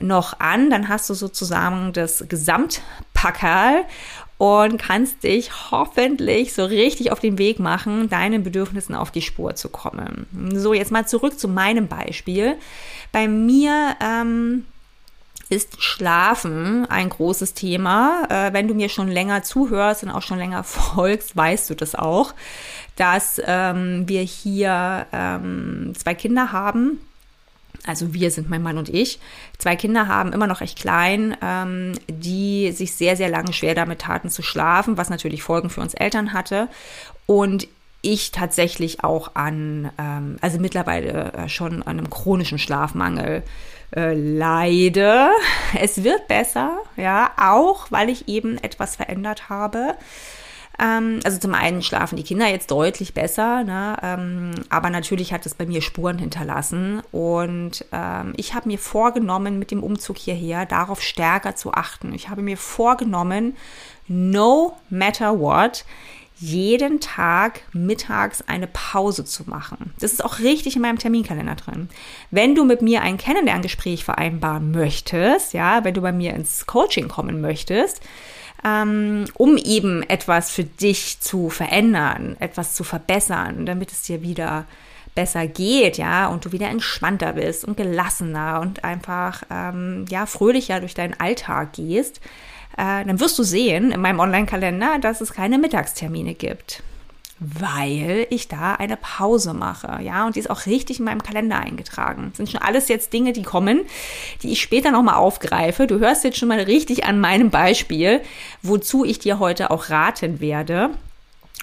noch 0.00 0.40
an, 0.40 0.70
dann 0.70 0.88
hast 0.88 1.08
du 1.10 1.14
sozusagen 1.14 1.92
das 1.92 2.24
Gesamtpackerl 2.28 3.84
und 4.38 4.78
kannst 4.78 5.22
dich 5.22 5.70
hoffentlich 5.70 6.52
so 6.52 6.64
richtig 6.64 7.12
auf 7.12 7.20
den 7.20 7.38
Weg 7.38 7.60
machen, 7.60 8.08
deinen 8.08 8.42
Bedürfnissen 8.42 8.94
auf 8.94 9.10
die 9.10 9.22
Spur 9.22 9.54
zu 9.54 9.68
kommen. 9.68 10.26
So, 10.54 10.74
jetzt 10.74 10.90
mal 10.90 11.06
zurück 11.06 11.38
zu 11.38 11.48
meinem 11.48 11.86
Beispiel. 11.86 12.56
Bei 13.12 13.28
mir 13.28 13.96
ähm, 14.00 14.64
ist 15.48 15.82
Schlafen 15.82 16.84
ein 16.86 17.10
großes 17.10 17.54
Thema. 17.54 18.26
Äh, 18.28 18.52
wenn 18.52 18.66
du 18.66 18.74
mir 18.74 18.88
schon 18.88 19.08
länger 19.08 19.42
zuhörst 19.42 20.02
und 20.02 20.10
auch 20.10 20.22
schon 20.22 20.38
länger 20.38 20.64
folgst, 20.64 21.36
weißt 21.36 21.70
du 21.70 21.74
das 21.74 21.94
auch, 21.94 22.34
dass 22.96 23.40
ähm, 23.44 24.08
wir 24.08 24.22
hier 24.22 25.06
ähm, 25.12 25.92
zwei 25.96 26.14
Kinder 26.14 26.52
haben 26.52 27.00
also 27.86 28.14
wir 28.14 28.30
sind 28.30 28.48
mein 28.48 28.62
Mann 28.62 28.78
und 28.78 28.88
ich, 28.88 29.18
zwei 29.58 29.76
Kinder 29.76 30.08
haben, 30.08 30.32
immer 30.32 30.46
noch 30.46 30.60
recht 30.60 30.78
klein, 30.78 31.36
ähm, 31.42 31.92
die 32.08 32.72
sich 32.72 32.94
sehr, 32.94 33.16
sehr 33.16 33.28
lange 33.28 33.52
schwer 33.52 33.74
damit 33.74 34.00
taten 34.00 34.30
zu 34.30 34.42
schlafen, 34.42 34.96
was 34.96 35.10
natürlich 35.10 35.42
Folgen 35.42 35.70
für 35.70 35.80
uns 35.80 35.94
Eltern 35.94 36.32
hatte. 36.32 36.68
Und 37.26 37.68
ich 38.00 38.32
tatsächlich 38.32 39.02
auch 39.02 39.34
an, 39.34 39.90
ähm, 39.98 40.36
also 40.40 40.58
mittlerweile 40.58 41.32
äh, 41.32 41.48
schon 41.48 41.82
an 41.82 41.98
einem 41.98 42.10
chronischen 42.10 42.58
Schlafmangel 42.58 43.42
äh, 43.96 44.14
leide. 44.14 45.30
Es 45.80 46.04
wird 46.04 46.28
besser, 46.28 46.78
ja, 46.96 47.32
auch 47.36 47.90
weil 47.90 48.10
ich 48.10 48.28
eben 48.28 48.58
etwas 48.58 48.96
verändert 48.96 49.48
habe. 49.48 49.94
Ähm, 50.78 51.20
also 51.24 51.38
zum 51.38 51.54
einen 51.54 51.82
schlafen 51.82 52.16
die 52.16 52.22
Kinder 52.22 52.48
jetzt 52.48 52.70
deutlich 52.70 53.14
besser, 53.14 53.64
ne? 53.64 53.96
ähm, 54.02 54.50
aber 54.70 54.90
natürlich 54.90 55.32
hat 55.32 55.46
es 55.46 55.54
bei 55.54 55.66
mir 55.66 55.82
Spuren 55.82 56.18
hinterlassen. 56.18 57.02
Und 57.12 57.84
ähm, 57.92 58.32
ich 58.36 58.54
habe 58.54 58.68
mir 58.68 58.78
vorgenommen, 58.78 59.58
mit 59.58 59.70
dem 59.70 59.82
Umzug 59.82 60.18
hierher 60.18 60.66
darauf 60.66 61.00
stärker 61.00 61.54
zu 61.54 61.72
achten. 61.72 62.12
Ich 62.12 62.28
habe 62.28 62.42
mir 62.42 62.56
vorgenommen, 62.56 63.56
no 64.08 64.76
matter 64.90 65.38
what, 65.38 65.84
jeden 66.36 67.00
Tag 67.00 67.60
mittags 67.72 68.42
eine 68.42 68.66
Pause 68.66 69.24
zu 69.24 69.48
machen. 69.48 69.94
Das 70.00 70.12
ist 70.12 70.24
auch 70.24 70.40
richtig 70.40 70.74
in 70.74 70.82
meinem 70.82 70.98
Terminkalender 70.98 71.54
drin. 71.54 71.88
Wenn 72.32 72.56
du 72.56 72.64
mit 72.64 72.82
mir 72.82 73.02
ein 73.02 73.18
Kennenlerngespräch 73.18 74.04
vereinbaren 74.04 74.72
möchtest, 74.72 75.52
ja, 75.52 75.84
wenn 75.84 75.94
du 75.94 76.00
bei 76.00 76.12
mir 76.12 76.34
ins 76.34 76.66
Coaching 76.66 77.06
kommen 77.06 77.40
möchtest, 77.40 78.00
ähm, 78.64 79.26
um 79.34 79.56
eben 79.56 80.02
etwas 80.02 80.50
für 80.50 80.64
dich 80.64 81.20
zu 81.20 81.50
verändern, 81.50 82.36
etwas 82.40 82.74
zu 82.74 82.84
verbessern, 82.84 83.66
damit 83.66 83.92
es 83.92 84.02
dir 84.02 84.22
wieder 84.22 84.64
besser 85.14 85.46
geht, 85.46 85.96
ja, 85.96 86.26
und 86.26 86.44
du 86.44 86.52
wieder 86.52 86.68
entspannter 86.68 87.34
bist 87.34 87.64
und 87.64 87.76
gelassener 87.76 88.60
und 88.60 88.82
einfach, 88.82 89.44
ähm, 89.50 90.06
ja, 90.08 90.26
fröhlicher 90.26 90.80
durch 90.80 90.94
deinen 90.94 91.14
Alltag 91.20 91.74
gehst, 91.74 92.20
äh, 92.76 93.04
dann 93.04 93.20
wirst 93.20 93.38
du 93.38 93.44
sehen 93.44 93.92
in 93.92 94.00
meinem 94.00 94.18
Online-Kalender, 94.18 94.98
dass 95.00 95.20
es 95.20 95.32
keine 95.32 95.58
Mittagstermine 95.58 96.34
gibt 96.34 96.82
weil 97.44 98.26
ich 98.30 98.48
da 98.48 98.74
eine 98.74 98.96
Pause 98.96 99.54
mache. 99.54 100.02
Ja, 100.02 100.26
und 100.26 100.36
die 100.36 100.40
ist 100.40 100.50
auch 100.50 100.66
richtig 100.66 100.98
in 100.98 101.04
meinem 101.04 101.22
Kalender 101.22 101.58
eingetragen. 101.58 102.28
Das 102.30 102.38
sind 102.38 102.50
schon 102.50 102.62
alles 102.62 102.88
jetzt 102.88 103.12
Dinge, 103.12 103.32
die 103.32 103.42
kommen, 103.42 103.82
die 104.42 104.52
ich 104.52 104.62
später 104.62 104.90
nochmal 104.90 105.16
aufgreife. 105.16 105.86
Du 105.86 105.98
hörst 105.98 106.24
jetzt 106.24 106.38
schon 106.38 106.48
mal 106.48 106.60
richtig 106.60 107.04
an 107.04 107.20
meinem 107.20 107.50
Beispiel, 107.50 108.20
wozu 108.62 109.04
ich 109.04 109.18
dir 109.18 109.38
heute 109.38 109.70
auch 109.70 109.90
raten 109.90 110.40
werde 110.40 110.90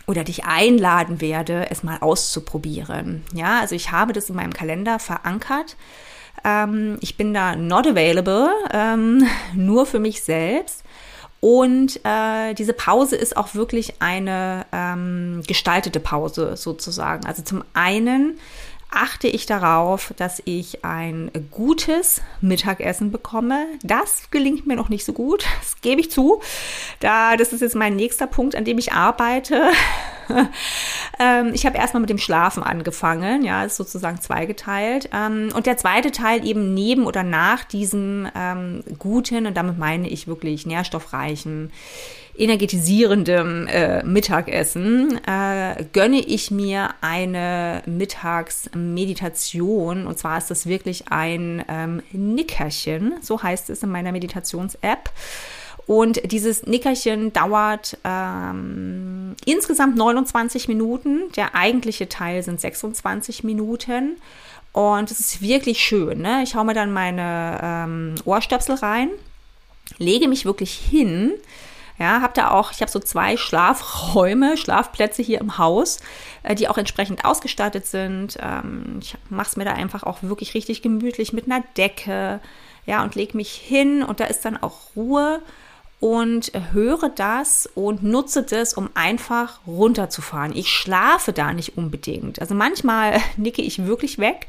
oder 0.07 0.23
dich 0.23 0.45
einladen 0.45 1.21
werde, 1.21 1.71
es 1.71 1.83
mal 1.83 1.97
auszuprobieren. 1.99 3.23
Ja, 3.33 3.59
also 3.59 3.75
ich 3.75 3.91
habe 3.91 4.13
das 4.13 4.29
in 4.29 4.35
meinem 4.35 4.53
Kalender 4.53 4.99
verankert. 4.99 5.77
Ähm, 6.43 6.97
ich 7.01 7.17
bin 7.17 7.33
da 7.33 7.55
not 7.55 7.87
available, 7.87 8.49
ähm, 8.71 9.25
nur 9.55 9.85
für 9.85 9.99
mich 9.99 10.21
selbst. 10.21 10.80
Und 11.41 11.99
äh, 12.03 12.53
diese 12.53 12.71
Pause 12.71 13.15
ist 13.15 13.35
auch 13.35 13.55
wirklich 13.55 13.95
eine 13.99 14.65
ähm, 14.71 15.41
gestaltete 15.47 15.99
Pause 15.99 16.55
sozusagen. 16.55 17.25
Also 17.25 17.41
zum 17.41 17.63
einen 17.73 18.37
achte 18.91 19.27
ich 19.27 19.45
darauf, 19.45 20.13
dass 20.17 20.41
ich 20.45 20.83
ein 20.83 21.31
gutes 21.49 22.21
Mittagessen 22.41 23.11
bekomme. 23.11 23.65
Das 23.83 24.29
gelingt 24.31 24.67
mir 24.67 24.75
noch 24.75 24.89
nicht 24.89 25.05
so 25.05 25.13
gut, 25.13 25.45
das 25.59 25.81
gebe 25.81 26.01
ich 26.01 26.11
zu. 26.11 26.41
Da, 26.99 27.37
das 27.37 27.53
ist 27.53 27.61
jetzt 27.61 27.75
mein 27.75 27.95
nächster 27.95 28.27
Punkt, 28.27 28.55
an 28.55 28.65
dem 28.65 28.77
ich 28.77 28.91
arbeite. 28.91 29.71
ähm, 31.19 31.51
ich 31.53 31.65
habe 31.65 31.77
erstmal 31.77 32.01
mit 32.01 32.09
dem 32.09 32.17
Schlafen 32.17 32.63
angefangen, 32.63 33.43
ja, 33.43 33.63
ist 33.63 33.77
sozusagen 33.77 34.21
zweigeteilt. 34.21 35.09
Ähm, 35.13 35.49
und 35.55 35.65
der 35.65 35.77
zweite 35.77 36.11
Teil 36.11 36.45
eben 36.45 36.73
neben 36.73 37.05
oder 37.05 37.23
nach 37.23 37.63
diesem 37.63 38.27
ähm, 38.35 38.83
guten, 38.99 39.47
und 39.47 39.55
damit 39.55 39.77
meine 39.77 40.09
ich 40.09 40.27
wirklich 40.27 40.65
nährstoffreichen, 40.65 41.71
energetisierendem 42.37 43.67
äh, 43.67 44.03
Mittagessen 44.03 45.19
äh, 45.25 45.85
gönne 45.93 46.19
ich 46.19 46.51
mir 46.51 46.89
eine 47.01 47.81
Mittagsmeditation. 47.85 50.05
Und 50.07 50.17
zwar 50.17 50.37
ist 50.37 50.51
das 50.51 50.65
wirklich 50.65 51.09
ein 51.09 51.63
ähm, 51.67 52.01
Nickerchen, 52.11 53.15
so 53.21 53.43
heißt 53.43 53.69
es 53.69 53.83
in 53.83 53.91
meiner 53.91 54.11
Meditations-App. 54.11 55.11
Und 55.87 56.31
dieses 56.31 56.65
Nickerchen 56.65 57.33
dauert 57.33 57.97
ähm, 58.03 59.35
insgesamt 59.45 59.97
29 59.97 60.67
Minuten. 60.67 61.31
Der 61.35 61.55
eigentliche 61.55 62.07
Teil 62.07 62.43
sind 62.43 62.61
26 62.61 63.43
Minuten. 63.43 64.17
Und 64.73 65.11
es 65.11 65.19
ist 65.19 65.41
wirklich 65.41 65.79
schön. 65.79 66.21
Ne? 66.21 66.43
Ich 66.43 66.55
hau 66.55 66.63
mir 66.63 66.73
dann 66.73 66.93
meine 66.93 67.59
ähm, 67.61 68.15
Ohrstöpsel 68.23 68.75
rein, 68.75 69.09
lege 69.97 70.29
mich 70.29 70.45
wirklich 70.45 70.73
hin 70.73 71.33
ja, 72.01 72.21
habe 72.21 72.33
da 72.33 72.49
auch, 72.49 72.71
ich 72.71 72.81
habe 72.81 72.91
so 72.91 72.99
zwei 72.99 73.37
Schlafräume, 73.37 74.57
Schlafplätze 74.57 75.21
hier 75.21 75.39
im 75.39 75.59
Haus, 75.59 75.99
äh, 76.41 76.55
die 76.55 76.67
auch 76.67 76.79
entsprechend 76.79 77.25
ausgestattet 77.25 77.85
sind. 77.85 78.37
Ähm, 78.41 78.97
ich 78.99 79.15
mache 79.29 79.49
es 79.49 79.55
mir 79.55 79.65
da 79.65 79.73
einfach 79.73 80.01
auch 80.01 80.23
wirklich 80.23 80.55
richtig 80.55 80.81
gemütlich 80.81 81.31
mit 81.31 81.45
einer 81.45 81.63
Decke, 81.77 82.39
ja, 82.87 83.03
und 83.03 83.13
lege 83.13 83.37
mich 83.37 83.51
hin 83.51 84.01
und 84.01 84.19
da 84.19 84.25
ist 84.25 84.43
dann 84.43 84.57
auch 84.57 84.95
Ruhe 84.95 85.43
und 85.99 86.51
höre 86.71 87.09
das 87.09 87.69
und 87.75 88.01
nutze 88.01 88.41
das, 88.41 88.73
um 88.73 88.89
einfach 88.95 89.59
runterzufahren. 89.67 90.55
Ich 90.55 90.69
schlafe 90.69 91.31
da 91.31 91.53
nicht 91.53 91.77
unbedingt. 91.77 92.41
Also 92.41 92.55
manchmal 92.55 93.21
nicke 93.37 93.61
ich 93.61 93.85
wirklich 93.85 94.17
weg. 94.17 94.47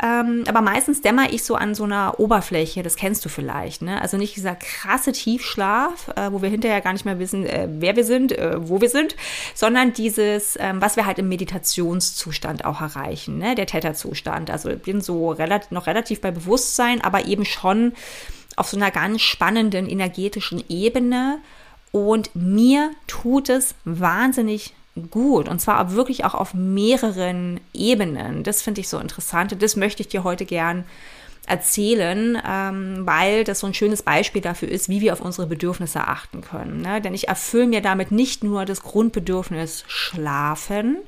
Ähm, 0.00 0.44
aber 0.48 0.62
meistens 0.62 1.02
dämmer 1.02 1.32
ich 1.32 1.44
so 1.44 1.54
an 1.54 1.74
so 1.74 1.84
einer 1.84 2.18
Oberfläche, 2.18 2.82
das 2.82 2.96
kennst 2.96 3.24
du 3.24 3.28
vielleicht. 3.28 3.82
Ne? 3.82 4.00
Also 4.00 4.16
nicht 4.16 4.36
dieser 4.36 4.54
krasse 4.54 5.12
Tiefschlaf, 5.12 6.08
äh, 6.16 6.32
wo 6.32 6.40
wir 6.40 6.48
hinterher 6.48 6.80
gar 6.80 6.94
nicht 6.94 7.04
mehr 7.04 7.18
wissen, 7.18 7.44
äh, 7.44 7.68
wer 7.70 7.94
wir 7.94 8.04
sind, 8.04 8.32
äh, 8.32 8.56
wo 8.56 8.80
wir 8.80 8.88
sind, 8.88 9.16
sondern 9.54 9.92
dieses, 9.92 10.56
ähm, 10.58 10.80
was 10.80 10.96
wir 10.96 11.04
halt 11.04 11.18
im 11.18 11.28
Meditationszustand 11.28 12.64
auch 12.64 12.80
erreichen, 12.80 13.36
ne? 13.38 13.54
der 13.54 13.66
Täterzustand. 13.66 14.50
Also 14.50 14.70
ich 14.70 14.80
bin 14.80 15.02
so 15.02 15.30
relativ, 15.30 15.70
noch 15.70 15.86
relativ 15.86 16.22
bei 16.22 16.30
Bewusstsein, 16.30 17.02
aber 17.02 17.26
eben 17.26 17.44
schon 17.44 17.92
auf 18.56 18.68
so 18.68 18.78
einer 18.78 18.90
ganz 18.90 19.20
spannenden 19.20 19.88
energetischen 19.88 20.64
Ebene. 20.68 21.38
Und 21.90 22.34
mir 22.34 22.90
tut 23.06 23.50
es 23.50 23.74
wahnsinnig 23.84 24.72
gut 25.10 25.48
und 25.48 25.60
zwar 25.60 25.92
wirklich 25.92 26.24
auch 26.24 26.34
auf 26.34 26.54
mehreren 26.54 27.60
Ebenen. 27.72 28.42
Das 28.42 28.62
finde 28.62 28.80
ich 28.80 28.88
so 28.88 28.98
interessant 28.98 29.52
und 29.52 29.62
das 29.62 29.76
möchte 29.76 30.02
ich 30.02 30.08
dir 30.08 30.24
heute 30.24 30.44
gern 30.44 30.84
erzählen, 31.46 32.40
ähm, 32.46 33.02
weil 33.04 33.44
das 33.44 33.60
so 33.60 33.66
ein 33.66 33.74
schönes 33.74 34.02
Beispiel 34.02 34.42
dafür 34.42 34.68
ist, 34.68 34.88
wie 34.88 35.00
wir 35.00 35.12
auf 35.12 35.20
unsere 35.20 35.46
Bedürfnisse 35.46 36.06
achten 36.06 36.40
können. 36.40 36.82
Ne? 36.82 37.00
Denn 37.00 37.14
ich 37.14 37.28
erfülle 37.28 37.66
mir 37.66 37.80
damit 37.80 38.12
nicht 38.12 38.44
nur 38.44 38.64
das 38.64 38.82
Grundbedürfnis 38.82 39.84
Schlafen, 39.88 40.98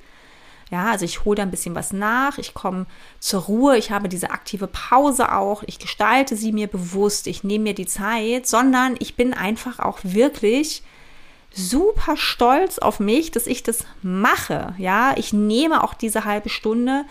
ja, 0.70 0.90
also 0.90 1.04
ich 1.04 1.24
hole 1.24 1.36
da 1.36 1.42
ein 1.42 1.50
bisschen 1.50 1.74
was 1.74 1.92
nach, 1.92 2.38
ich 2.38 2.54
komme 2.54 2.86
zur 3.20 3.42
Ruhe, 3.42 3.76
ich 3.76 3.90
habe 3.90 4.08
diese 4.08 4.30
aktive 4.30 4.66
Pause 4.66 5.32
auch, 5.32 5.62
ich 5.66 5.78
gestalte 5.78 6.36
sie 6.36 6.52
mir 6.52 6.66
bewusst, 6.66 7.26
ich 7.26 7.44
nehme 7.44 7.64
mir 7.64 7.74
die 7.74 7.86
Zeit, 7.86 8.46
sondern 8.46 8.96
ich 8.98 9.14
bin 9.14 9.34
einfach 9.34 9.78
auch 9.78 9.98
wirklich 10.02 10.82
super 11.56 12.16
stolz 12.16 12.78
auf 12.78 13.00
mich, 13.00 13.30
dass 13.30 13.46
ich 13.46 13.62
das 13.62 13.84
mache. 14.02 14.74
Ja, 14.78 15.14
ich 15.16 15.32
nehme 15.32 15.82
auch 15.82 15.94
diese 15.94 16.24
halbe 16.24 16.48
Stunde 16.48 17.04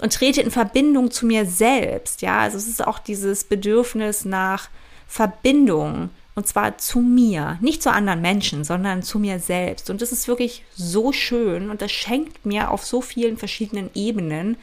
und 0.00 0.12
trete 0.12 0.40
in 0.40 0.50
Verbindung 0.50 1.10
zu 1.10 1.26
mir 1.26 1.46
selbst. 1.46 2.22
Ja, 2.22 2.38
also 2.40 2.56
es 2.56 2.68
ist 2.68 2.86
auch 2.86 2.98
dieses 2.98 3.44
Bedürfnis 3.44 4.24
nach 4.24 4.68
Verbindung. 5.06 6.10
Und 6.34 6.46
zwar 6.46 6.78
zu 6.78 7.00
mir, 7.00 7.58
nicht 7.60 7.82
zu 7.82 7.90
anderen 7.90 8.20
Menschen, 8.20 8.62
sondern 8.62 9.02
zu 9.02 9.18
mir 9.18 9.40
selbst. 9.40 9.90
Und 9.90 10.00
das 10.02 10.12
ist 10.12 10.28
wirklich 10.28 10.62
so 10.72 11.10
schön 11.10 11.68
und 11.68 11.82
das 11.82 11.90
schenkt 11.90 12.46
mir 12.46 12.70
auf 12.70 12.86
so 12.86 13.00
vielen 13.00 13.36
verschiedenen 13.36 13.90
Ebenen 13.94 14.56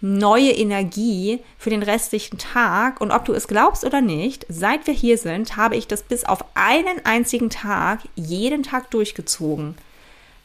neue 0.00 0.50
Energie 0.50 1.40
für 1.58 1.70
den 1.70 1.82
restlichen 1.82 2.38
Tag. 2.38 3.00
Und 3.00 3.10
ob 3.10 3.24
du 3.24 3.32
es 3.32 3.48
glaubst 3.48 3.84
oder 3.84 4.00
nicht, 4.00 4.46
seit 4.48 4.86
wir 4.86 4.94
hier 4.94 5.18
sind, 5.18 5.56
habe 5.56 5.76
ich 5.76 5.86
das 5.86 6.02
bis 6.02 6.24
auf 6.24 6.44
einen 6.54 7.04
einzigen 7.04 7.50
Tag 7.50 8.00
jeden 8.14 8.62
Tag 8.62 8.90
durchgezogen. 8.90 9.76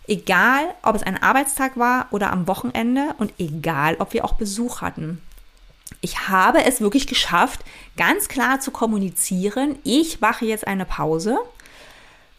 Egal, 0.08 0.74
ob 0.82 0.96
es 0.96 1.04
ein 1.04 1.22
Arbeitstag 1.22 1.78
war 1.78 2.08
oder 2.12 2.32
am 2.32 2.48
Wochenende 2.48 3.14
und 3.20 3.34
egal, 3.38 3.98
ob 4.00 4.14
wir 4.14 4.26
auch 4.26 4.34
Besuch 4.34 4.82
hatten. 4.82 5.22
Ich 6.02 6.30
habe 6.30 6.64
es 6.64 6.82
wirklich 6.82 7.08
geschafft, 7.08 7.62
ganz 7.98 8.28
klar 8.28 8.60
zu 8.60 8.72
kommunizieren, 8.72 9.78
ich 9.84 10.22
mache 10.22 10.46
jetzt 10.46 10.66
eine 10.66 10.86
Pause 10.86 11.38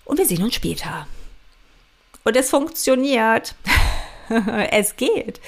und 0.05 0.19
wir 0.19 0.27
sehen 0.27 0.43
uns 0.43 0.55
später. 0.55 1.07
Und 2.25 2.37
es 2.37 2.51
funktioniert. 2.51 3.55
es 4.71 4.97
geht. 4.97 5.41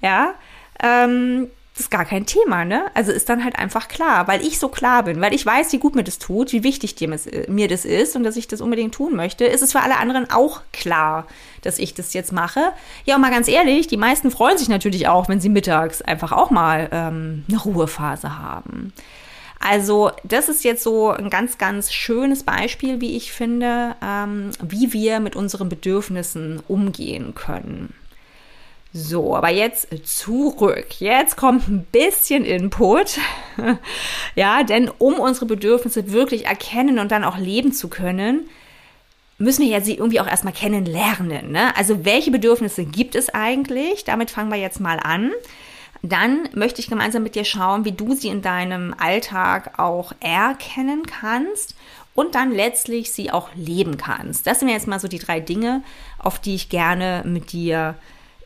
Ja, 0.00 0.34
ähm, 0.82 1.48
das 1.74 1.86
ist 1.86 1.90
gar 1.90 2.04
kein 2.04 2.24
Thema, 2.24 2.64
ne? 2.64 2.84
Also 2.94 3.10
ist 3.10 3.28
dann 3.28 3.42
halt 3.42 3.58
einfach 3.58 3.88
klar, 3.88 4.28
weil 4.28 4.46
ich 4.46 4.60
so 4.60 4.68
klar 4.68 5.02
bin, 5.02 5.20
weil 5.20 5.34
ich 5.34 5.44
weiß, 5.44 5.72
wie 5.72 5.78
gut 5.78 5.96
mir 5.96 6.04
das 6.04 6.20
tut, 6.20 6.52
wie 6.52 6.62
wichtig 6.62 6.94
dir, 6.94 7.08
mir 7.48 7.66
das 7.66 7.84
ist 7.84 8.14
und 8.14 8.22
dass 8.22 8.36
ich 8.36 8.46
das 8.46 8.60
unbedingt 8.60 8.94
tun 8.94 9.16
möchte, 9.16 9.44
ist 9.44 9.60
es 9.60 9.72
für 9.72 9.80
alle 9.80 9.96
anderen 9.96 10.30
auch 10.30 10.60
klar, 10.72 11.26
dass 11.62 11.80
ich 11.80 11.92
das 11.92 12.12
jetzt 12.12 12.30
mache. 12.30 12.60
Ja, 13.06 13.16
und 13.16 13.22
mal 13.22 13.32
ganz 13.32 13.48
ehrlich, 13.48 13.88
die 13.88 13.96
meisten 13.96 14.30
freuen 14.30 14.56
sich 14.56 14.68
natürlich 14.68 15.08
auch, 15.08 15.28
wenn 15.28 15.40
sie 15.40 15.48
mittags 15.48 16.00
einfach 16.00 16.30
auch 16.30 16.50
mal 16.50 16.88
ähm, 16.92 17.44
eine 17.48 17.58
Ruhephase 17.58 18.38
haben. 18.38 18.92
Also 19.58 20.12
das 20.22 20.48
ist 20.48 20.62
jetzt 20.62 20.84
so 20.84 21.10
ein 21.10 21.28
ganz, 21.28 21.58
ganz 21.58 21.92
schönes 21.92 22.44
Beispiel, 22.44 23.00
wie 23.00 23.16
ich 23.16 23.32
finde, 23.32 23.96
ähm, 24.00 24.50
wie 24.62 24.92
wir 24.92 25.18
mit 25.18 25.34
unseren 25.34 25.68
Bedürfnissen 25.68 26.62
umgehen 26.68 27.34
können. 27.34 27.94
So, 28.96 29.34
aber 29.34 29.50
jetzt 29.50 29.88
zurück. 30.04 31.00
Jetzt 31.00 31.36
kommt 31.36 31.66
ein 31.66 31.84
bisschen 31.90 32.44
Input. 32.44 33.18
ja, 34.36 34.62
denn 34.62 34.88
um 34.98 35.14
unsere 35.14 35.46
Bedürfnisse 35.46 36.12
wirklich 36.12 36.46
erkennen 36.46 37.00
und 37.00 37.10
dann 37.10 37.24
auch 37.24 37.36
leben 37.36 37.72
zu 37.72 37.88
können, 37.88 38.48
müssen 39.36 39.62
wir 39.62 39.68
ja 39.68 39.80
sie 39.80 39.96
irgendwie 39.96 40.20
auch 40.20 40.28
erstmal 40.28 40.52
kennenlernen. 40.52 41.50
Ne? 41.50 41.76
Also 41.76 42.04
welche 42.04 42.30
Bedürfnisse 42.30 42.84
gibt 42.84 43.16
es 43.16 43.30
eigentlich? 43.30 44.04
Damit 44.04 44.30
fangen 44.30 44.52
wir 44.52 44.60
jetzt 44.60 44.78
mal 44.78 45.00
an. 45.00 45.32
Dann 46.02 46.48
möchte 46.54 46.80
ich 46.80 46.86
gemeinsam 46.86 47.24
mit 47.24 47.34
dir 47.34 47.44
schauen, 47.44 47.84
wie 47.84 47.92
du 47.92 48.14
sie 48.14 48.28
in 48.28 48.42
deinem 48.42 48.94
Alltag 48.96 49.76
auch 49.76 50.12
erkennen 50.20 51.02
kannst 51.04 51.74
und 52.14 52.36
dann 52.36 52.52
letztlich 52.52 53.10
sie 53.10 53.32
auch 53.32 53.48
leben 53.56 53.96
kannst. 53.96 54.46
Das 54.46 54.60
sind 54.60 54.68
jetzt 54.68 54.86
mal 54.86 55.00
so 55.00 55.08
die 55.08 55.18
drei 55.18 55.40
Dinge, 55.40 55.82
auf 56.20 56.38
die 56.38 56.54
ich 56.54 56.68
gerne 56.68 57.22
mit 57.26 57.50
dir 57.50 57.96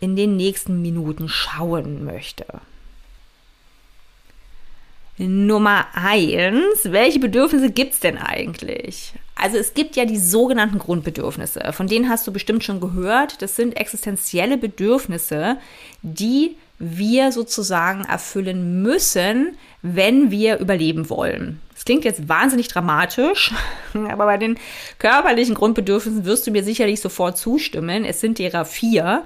in 0.01 0.17
den 0.17 0.37
nächsten 0.37 0.81
Minuten 0.83 1.29
schauen 1.29 2.05
möchte. 2.05 2.47
Nummer 5.19 5.87
eins, 5.95 6.85
welche 6.85 7.19
Bedürfnisse 7.19 7.71
gibt 7.71 7.95
es 7.95 8.01
denn 8.01 8.19
eigentlich? 8.19 9.15
Also 9.35 9.57
es 9.57 9.75
gibt 9.75 9.97
ja 9.97 10.05
die 10.05 10.19
sogenannten 10.19 10.79
Grundbedürfnisse, 10.79 11.73
von 11.73 11.89
denen 11.89 12.09
hast 12.09 12.27
du 12.27 12.33
bestimmt 12.33 12.63
schon 12.63 12.81
gehört. 12.81 13.43
Das 13.43 13.57
sind 13.57 13.77
existenzielle 13.77 14.59
Bedürfnisse, 14.59 15.59
die 16.03 16.57
wir 16.79 17.33
sozusagen 17.33 18.05
erfüllen 18.05 18.83
müssen, 18.83 19.57
wenn 19.83 20.31
wir 20.31 20.59
überleben 20.59 21.11
wollen. 21.11 21.61
Das 21.75 21.85
klingt 21.85 22.05
jetzt 22.05 22.29
wahnsinnig 22.29 22.69
dramatisch, 22.69 23.53
aber 23.95 24.27
bei 24.27 24.37
den 24.37 24.59
körperlichen 24.99 25.57
Grundbedürfnissen 25.57 26.25
wirst 26.25 26.47
du 26.47 26.53
mir 26.53 26.63
sicherlich 26.63 27.01
sofort 27.01 27.39
zustimmen. 27.39 28.05
Es 28.05 28.21
sind 28.21 28.39
derer 28.39 28.65
vier. 28.65 29.25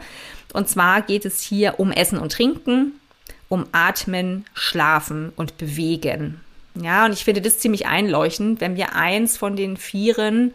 Und 0.52 0.68
zwar 0.68 1.02
geht 1.02 1.24
es 1.24 1.40
hier 1.42 1.80
um 1.80 1.92
Essen 1.92 2.18
und 2.18 2.32
Trinken, 2.32 3.00
um 3.48 3.66
Atmen, 3.72 4.44
Schlafen 4.54 5.32
und 5.36 5.58
Bewegen. 5.58 6.40
Ja, 6.74 7.04
und 7.04 7.12
ich 7.12 7.24
finde 7.24 7.42
das 7.42 7.58
ziemlich 7.58 7.86
einleuchtend, 7.86 8.60
wenn 8.60 8.76
wir 8.76 8.94
eins 8.94 9.36
von 9.36 9.56
den 9.56 9.76
Vieren 9.76 10.54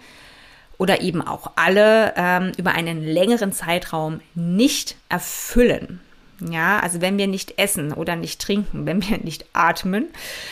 oder 0.77 1.01
eben 1.01 1.21
auch 1.21 1.51
alle 1.55 2.13
ähm, 2.15 2.51
über 2.57 2.71
einen 2.71 3.03
längeren 3.03 3.51
Zeitraum 3.51 4.21
nicht 4.35 4.95
erfüllen. 5.09 5.99
Ja, 6.39 6.79
also 6.79 7.01
wenn 7.01 7.17
wir 7.17 7.27
nicht 7.27 7.57
essen 7.57 7.93
oder 7.93 8.15
nicht 8.15 8.39
trinken, 8.39 8.85
wenn 8.85 9.01
wir 9.07 9.17
nicht 9.17 9.45
atmen, 9.53 10.07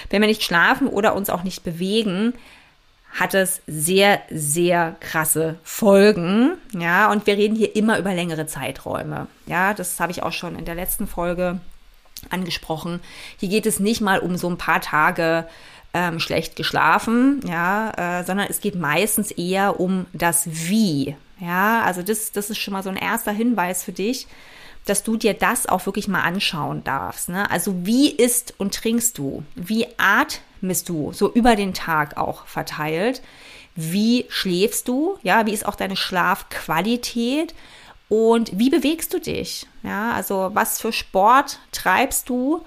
wenn 0.09 0.21
wir 0.21 0.27
nicht 0.27 0.43
schlafen 0.43 0.87
oder 0.87 1.15
uns 1.15 1.29
auch 1.29 1.43
nicht 1.43 1.63
bewegen, 1.63 2.33
hat 3.15 3.33
es 3.33 3.61
sehr, 3.65 4.21
sehr 4.29 4.95
krasse 4.99 5.55
Folgen. 5.63 6.53
Ja, 6.73 7.09
und 7.11 7.25
wir 7.25 7.37
reden 7.37 7.55
hier 7.55 7.75
immer 7.75 7.97
über 7.97 8.13
längere 8.13 8.45
Zeiträume. 8.45 9.27
Ja, 9.47 9.73
das 9.73 9.99
habe 9.99 10.11
ich 10.11 10.21
auch 10.21 10.33
schon 10.33 10.57
in 10.57 10.65
der 10.65 10.75
letzten 10.75 11.07
Folge 11.07 11.59
angesprochen. 12.29 12.99
Hier 13.37 13.49
geht 13.49 13.65
es 13.65 13.79
nicht 13.79 14.01
mal 14.01 14.19
um 14.19 14.35
so 14.35 14.49
ein 14.49 14.57
paar 14.57 14.81
Tage 14.81 15.47
ähm, 15.93 16.19
schlecht 16.19 16.57
geschlafen, 16.57 17.39
ja, 17.47 18.19
äh, 18.19 18.25
sondern 18.25 18.47
es 18.49 18.59
geht 18.59 18.75
meistens 18.75 19.31
eher 19.31 19.79
um 19.79 20.07
das 20.11 20.47
Wie. 20.47 21.15
Ja, 21.39 21.83
also 21.83 22.01
das, 22.01 22.33
das 22.33 22.49
ist 22.49 22.57
schon 22.57 22.73
mal 22.73 22.83
so 22.83 22.89
ein 22.89 22.97
erster 22.97 23.31
Hinweis 23.31 23.83
für 23.83 23.93
dich, 23.93 24.27
dass 24.85 25.03
du 25.03 25.17
dir 25.17 25.33
das 25.33 25.67
auch 25.67 25.85
wirklich 25.85 26.07
mal 26.07 26.21
anschauen 26.21 26.83
darfst. 26.83 27.29
Ne? 27.29 27.49
Also 27.49 27.85
wie 27.85 28.11
isst 28.11 28.53
und 28.57 28.73
trinkst 28.75 29.17
du? 29.17 29.43
Wie 29.55 29.87
atmest 29.97 30.89
du? 30.89 31.11
So 31.11 31.31
über 31.33 31.55
den 31.55 31.73
Tag 31.73 32.17
auch 32.17 32.45
verteilt. 32.45 33.21
Wie 33.75 34.25
schläfst 34.29 34.87
du? 34.87 35.17
Ja, 35.23 35.45
wie 35.45 35.53
ist 35.53 35.65
auch 35.65 35.75
deine 35.75 35.95
Schlafqualität? 35.95 37.53
Und 38.07 38.57
wie 38.57 38.69
bewegst 38.69 39.13
du 39.13 39.19
dich? 39.19 39.67
Ja, 39.83 40.13
also 40.13 40.51
was 40.53 40.79
für 40.79 40.93
Sport 40.93 41.59
treibst 41.71 42.29
du? 42.29 42.63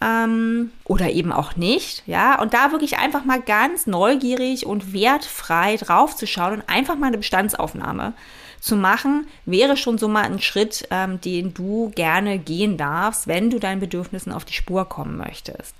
Ähm, 0.00 0.70
oder 0.84 1.10
eben 1.10 1.32
auch 1.32 1.56
nicht, 1.56 2.04
ja, 2.06 2.40
und 2.40 2.54
da 2.54 2.70
wirklich 2.70 2.98
einfach 2.98 3.24
mal 3.24 3.42
ganz 3.42 3.88
neugierig 3.88 4.64
und 4.64 4.92
wertfrei 4.92 5.76
drauf 5.76 6.14
zu 6.14 6.24
schauen 6.24 6.52
und 6.52 6.68
einfach 6.68 6.94
mal 6.94 7.08
eine 7.08 7.18
Bestandsaufnahme 7.18 8.12
zu 8.60 8.76
machen, 8.76 9.26
wäre 9.44 9.76
schon 9.76 9.98
so 9.98 10.08
mal 10.08 10.24
ein 10.24 10.40
Schritt, 10.40 10.88
ähm, 10.90 11.20
den 11.20 11.54
du 11.54 11.90
gerne 11.94 12.38
gehen 12.38 12.76
darfst, 12.76 13.26
wenn 13.26 13.50
du 13.50 13.58
deinen 13.58 13.80
Bedürfnissen 13.80 14.32
auf 14.32 14.44
die 14.44 14.54
Spur 14.54 14.88
kommen 14.88 15.16
möchtest. 15.16 15.74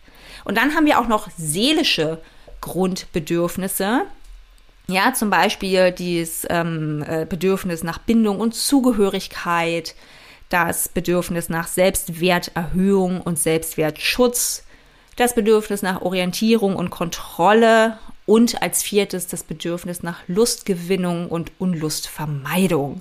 Und 0.44 0.56
dann 0.56 0.74
haben 0.74 0.86
wir 0.86 0.98
auch 0.98 1.08
noch 1.08 1.28
seelische 1.36 2.20
Grundbedürfnisse. 2.60 4.02
Ja, 4.88 5.12
zum 5.12 5.30
Beispiel 5.30 5.92
dieses 5.92 6.46
ähm, 6.48 7.04
äh, 7.06 7.26
Bedürfnis 7.28 7.82
nach 7.82 7.98
Bindung 7.98 8.40
und 8.40 8.54
Zugehörigkeit, 8.54 9.94
das 10.48 10.88
Bedürfnis 10.88 11.50
nach 11.50 11.68
Selbstwerterhöhung 11.68 13.20
und 13.20 13.38
Selbstwertschutz, 13.38 14.64
das 15.16 15.34
Bedürfnis 15.34 15.82
nach 15.82 16.00
Orientierung 16.00 16.74
und 16.74 16.90
Kontrolle 16.90 17.98
und 18.28 18.60
als 18.60 18.82
viertes 18.82 19.26
das 19.26 19.42
Bedürfnis 19.42 20.02
nach 20.02 20.20
Lustgewinnung 20.28 21.30
und 21.30 21.50
Unlustvermeidung. 21.58 23.00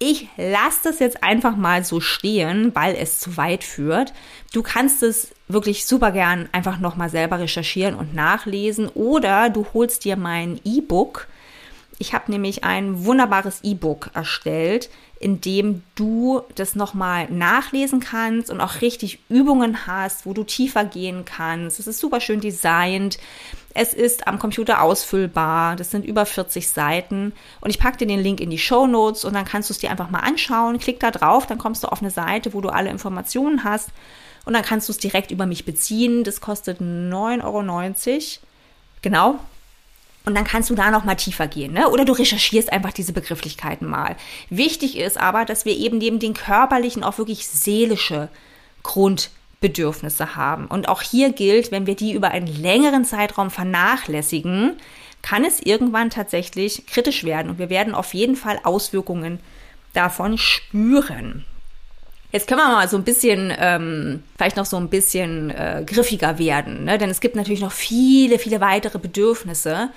Ich 0.00 0.26
lasse 0.36 0.80
das 0.82 0.98
jetzt 0.98 1.22
einfach 1.22 1.56
mal 1.56 1.84
so 1.84 2.00
stehen, 2.00 2.74
weil 2.74 2.96
es 2.96 3.20
zu 3.20 3.36
weit 3.36 3.62
führt. 3.62 4.12
Du 4.52 4.64
kannst 4.64 5.04
es 5.04 5.30
wirklich 5.46 5.86
super 5.86 6.10
gern 6.10 6.48
einfach 6.50 6.80
nochmal 6.80 7.08
selber 7.08 7.38
recherchieren 7.38 7.94
und 7.94 8.16
nachlesen 8.16 8.88
oder 8.88 9.48
du 9.48 9.64
holst 9.74 10.04
dir 10.04 10.16
mein 10.16 10.60
E-Book. 10.64 11.28
Ich 12.00 12.12
habe 12.12 12.30
nämlich 12.32 12.64
ein 12.64 13.04
wunderbares 13.04 13.60
E-Book 13.62 14.10
erstellt, 14.12 14.90
in 15.20 15.40
dem 15.40 15.82
du 15.94 16.42
das 16.54 16.74
nochmal 16.74 17.28
nachlesen 17.30 18.00
kannst 18.00 18.50
und 18.50 18.60
auch 18.60 18.80
richtig 18.80 19.20
Übungen 19.28 19.86
hast, 19.86 20.26
wo 20.26 20.32
du 20.32 20.44
tiefer 20.44 20.84
gehen 20.84 21.24
kannst. 21.24 21.80
Es 21.80 21.86
ist 21.86 21.98
super 22.00 22.20
schön 22.20 22.40
designt. 22.40 23.18
Es 23.74 23.94
ist 23.94 24.26
am 24.26 24.38
Computer 24.38 24.82
ausfüllbar. 24.82 25.76
Das 25.76 25.90
sind 25.90 26.04
über 26.04 26.26
40 26.26 26.68
Seiten. 26.68 27.32
Und 27.60 27.70
ich 27.70 27.78
packe 27.78 27.98
dir 27.98 28.06
den 28.06 28.20
Link 28.20 28.40
in 28.40 28.50
die 28.50 28.58
Show 28.58 28.86
Notes 28.86 29.24
und 29.24 29.34
dann 29.34 29.44
kannst 29.44 29.70
du 29.70 29.72
es 29.72 29.78
dir 29.78 29.90
einfach 29.90 30.10
mal 30.10 30.20
anschauen. 30.20 30.78
Klick 30.78 31.00
da 31.00 31.10
drauf, 31.10 31.46
dann 31.46 31.58
kommst 31.58 31.84
du 31.84 31.88
auf 31.88 32.00
eine 32.00 32.10
Seite, 32.10 32.54
wo 32.54 32.60
du 32.60 32.70
alle 32.70 32.90
Informationen 32.90 33.64
hast. 33.64 33.90
Und 34.44 34.54
dann 34.54 34.62
kannst 34.62 34.88
du 34.88 34.92
es 34.92 34.98
direkt 34.98 35.30
über 35.30 35.46
mich 35.46 35.64
beziehen. 35.64 36.24
Das 36.24 36.40
kostet 36.40 36.80
9,90 36.80 37.44
Euro. 37.44 38.40
Genau, 39.02 39.38
und 40.28 40.34
dann 40.34 40.44
kannst 40.44 40.68
du 40.68 40.74
da 40.74 40.90
noch 40.90 41.04
mal 41.04 41.14
tiefer 41.14 41.46
gehen, 41.46 41.72
ne? 41.72 41.88
Oder 41.88 42.04
du 42.04 42.12
recherchierst 42.12 42.70
einfach 42.70 42.92
diese 42.92 43.14
Begrifflichkeiten 43.14 43.88
mal. 43.88 44.14
Wichtig 44.50 44.98
ist 44.98 45.16
aber, 45.16 45.46
dass 45.46 45.64
wir 45.64 45.74
eben 45.74 45.96
neben 45.96 46.18
den 46.18 46.34
körperlichen 46.34 47.02
auch 47.02 47.16
wirklich 47.16 47.48
seelische 47.48 48.28
Grundbedürfnisse 49.60 50.36
haben. 50.36 50.66
Und 50.66 50.88
auch 50.88 51.02
hier 51.02 51.32
gilt, 51.32 51.70
wenn 51.70 51.86
wir 51.86 51.96
die 51.96 52.12
über 52.12 52.30
einen 52.30 52.46
längeren 52.46 53.04
Zeitraum 53.04 53.50
vernachlässigen, 53.50 54.76
kann 55.22 55.44
es 55.44 55.60
irgendwann 55.60 56.10
tatsächlich 56.10 56.86
kritisch 56.86 57.24
werden 57.24 57.50
und 57.50 57.58
wir 57.58 57.70
werden 57.70 57.94
auf 57.94 58.14
jeden 58.14 58.36
Fall 58.36 58.60
Auswirkungen 58.62 59.40
davon 59.92 60.38
spüren. 60.38 61.44
Jetzt 62.30 62.46
können 62.46 62.60
wir 62.60 62.68
mal 62.68 62.88
so 62.88 62.96
ein 62.96 63.04
bisschen, 63.04 63.52
ähm, 63.58 64.22
vielleicht 64.36 64.56
noch 64.56 64.66
so 64.66 64.76
ein 64.76 64.90
bisschen 64.90 65.50
äh, 65.50 65.82
griffiger 65.84 66.38
werden, 66.38 66.84
ne? 66.84 66.98
denn 66.98 67.10
es 67.10 67.20
gibt 67.20 67.36
natürlich 67.36 67.62
noch 67.62 67.72
viele, 67.72 68.38
viele 68.38 68.60
weitere 68.60 68.98
Bedürfnisse. 68.98 69.90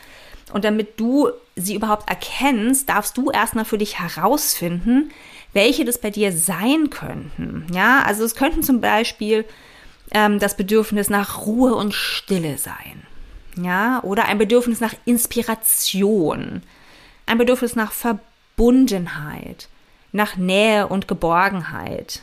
Und 0.54 0.66
damit 0.66 1.00
du 1.00 1.30
sie 1.56 1.76
überhaupt 1.76 2.10
erkennst, 2.10 2.90
darfst 2.90 3.18
du 3.18 3.32
erstmal 3.32 3.66
für 3.66 3.78
dich 3.78 4.00
herausfinden, 4.00 5.12
welche 5.54 5.86
das 5.86 6.00
bei 6.00 6.10
dir 6.10 6.32
sein 6.32 6.90
könnten. 6.90 7.68
Ja, 7.74 8.04
also 8.04 8.24
es 8.24 8.36
könnten 8.36 8.64
zum 8.64 8.82
Beispiel 8.82 9.46
ähm, 10.12 10.40
das 10.40 10.56
Bedürfnis 10.56 11.10
nach 11.10 11.46
Ruhe 11.46 11.76
und 11.76 11.94
Stille 11.94 12.58
sein. 12.58 13.04
Ja, 13.62 14.02
oder 14.04 14.26
ein 14.26 14.38
Bedürfnis 14.38 14.80
nach 14.80 14.94
Inspiration, 15.06 16.62
ein 17.26 17.38
Bedürfnis 17.38 17.76
nach 17.76 17.92
Verbundenheit, 17.92 19.68
nach 20.14 20.38
Nähe 20.38 20.88
und 20.88 21.08
Geborgenheit 21.08 22.22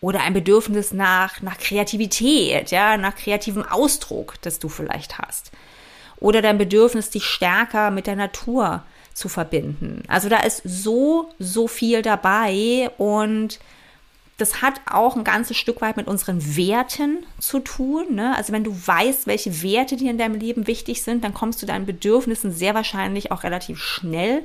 oder 0.00 0.20
ein 0.20 0.34
Bedürfnis 0.34 0.92
nach, 0.92 1.42
nach 1.42 1.58
Kreativität, 1.58 2.70
ja, 2.70 2.96
nach 2.96 3.16
kreativem 3.16 3.64
Ausdruck, 3.64 4.34
das 4.42 4.60
du 4.60 4.68
vielleicht 4.68 5.18
hast. 5.18 5.50
Oder 6.20 6.42
dein 6.42 6.58
Bedürfnis, 6.58 7.10
dich 7.10 7.24
stärker 7.24 7.90
mit 7.90 8.06
der 8.06 8.16
Natur 8.16 8.84
zu 9.18 9.28
verbinden. 9.28 10.02
Also 10.08 10.28
da 10.28 10.38
ist 10.38 10.62
so, 10.64 11.30
so 11.38 11.66
viel 11.66 12.02
dabei 12.02 12.90
und 12.98 13.58
das 14.38 14.62
hat 14.62 14.80
auch 14.86 15.16
ein 15.16 15.24
ganzes 15.24 15.56
Stück 15.56 15.80
weit 15.80 15.96
mit 15.96 16.06
unseren 16.06 16.56
Werten 16.56 17.26
zu 17.40 17.58
tun. 17.58 18.14
Ne? 18.14 18.36
Also 18.36 18.52
wenn 18.52 18.62
du 18.62 18.72
weißt, 18.72 19.26
welche 19.26 19.62
Werte 19.62 19.96
dir 19.96 20.12
in 20.12 20.18
deinem 20.18 20.36
Leben 20.38 20.68
wichtig 20.68 21.02
sind, 21.02 21.24
dann 21.24 21.34
kommst 21.34 21.60
du 21.60 21.66
deinen 21.66 21.86
Bedürfnissen 21.86 22.52
sehr 22.52 22.74
wahrscheinlich 22.74 23.32
auch 23.32 23.42
relativ 23.42 23.82
schnell 23.82 24.42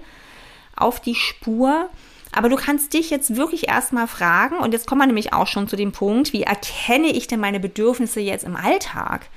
auf 0.76 1.00
die 1.00 1.14
Spur. 1.14 1.90
Aber 2.32 2.50
du 2.50 2.56
kannst 2.56 2.94
dich 2.94 3.12
jetzt 3.12 3.36
wirklich 3.36 3.68
erstmal 3.68 4.08
fragen, 4.08 4.58
und 4.58 4.74
jetzt 4.74 4.88
kommen 4.88 5.02
wir 5.02 5.06
nämlich 5.06 5.34
auch 5.34 5.46
schon 5.46 5.68
zu 5.68 5.76
dem 5.76 5.92
Punkt, 5.92 6.34
wie 6.34 6.42
erkenne 6.42 7.10
ich 7.10 7.28
denn 7.28 7.40
meine 7.40 7.60
Bedürfnisse 7.60 8.20
jetzt 8.20 8.44
im 8.44 8.56
Alltag? 8.56 9.28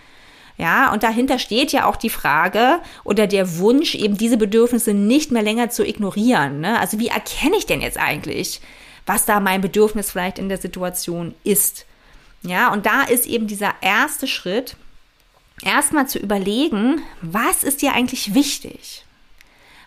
Ja, 0.59 0.93
und 0.93 1.03
dahinter 1.03 1.39
steht 1.39 1.73
ja 1.73 1.85
auch 1.85 1.97
die 1.97 2.11
Frage 2.11 2.81
oder 3.05 3.27
der 3.27 3.59
Wunsch, 3.59 3.95
eben 3.95 4.17
diese 4.17 4.39
Bedürfnisse 4.39 4.95
nicht 4.95 5.31
mehr 5.31 5.43
länger 5.43 5.69
zu 5.69 5.87
ignorieren. 5.87 6.61
Ne? 6.61 6.81
Also 6.81 6.99
wie 6.99 7.09
erkenne 7.09 7.57
ich 7.57 7.67
denn 7.67 7.83
jetzt 7.83 7.99
eigentlich, 7.99 8.63
was 9.05 9.27
da 9.27 9.39
mein 9.39 9.61
Bedürfnis 9.61 10.11
vielleicht 10.11 10.39
in 10.39 10.49
der 10.49 10.59
Situation 10.59 11.35
ist? 11.45 11.85
Ja, 12.43 12.73
und 12.73 12.87
da 12.87 13.03
ist 13.03 13.27
eben 13.27 13.47
dieser 13.47 13.75
erste 13.83 14.27
Schritt, 14.27 14.77
erstmal 15.63 16.09
zu 16.09 16.19
überlegen, 16.19 17.03
was 17.21 17.63
ist 17.63 17.83
dir 17.83 17.93
eigentlich 17.93 18.35
wichtig? 18.35 19.05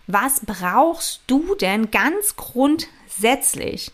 Was 0.05 0.41
brauchst 0.45 1.21
du 1.27 1.55
denn 1.55 1.89
ganz 1.91 2.35
grundsätzlich? 2.35 3.91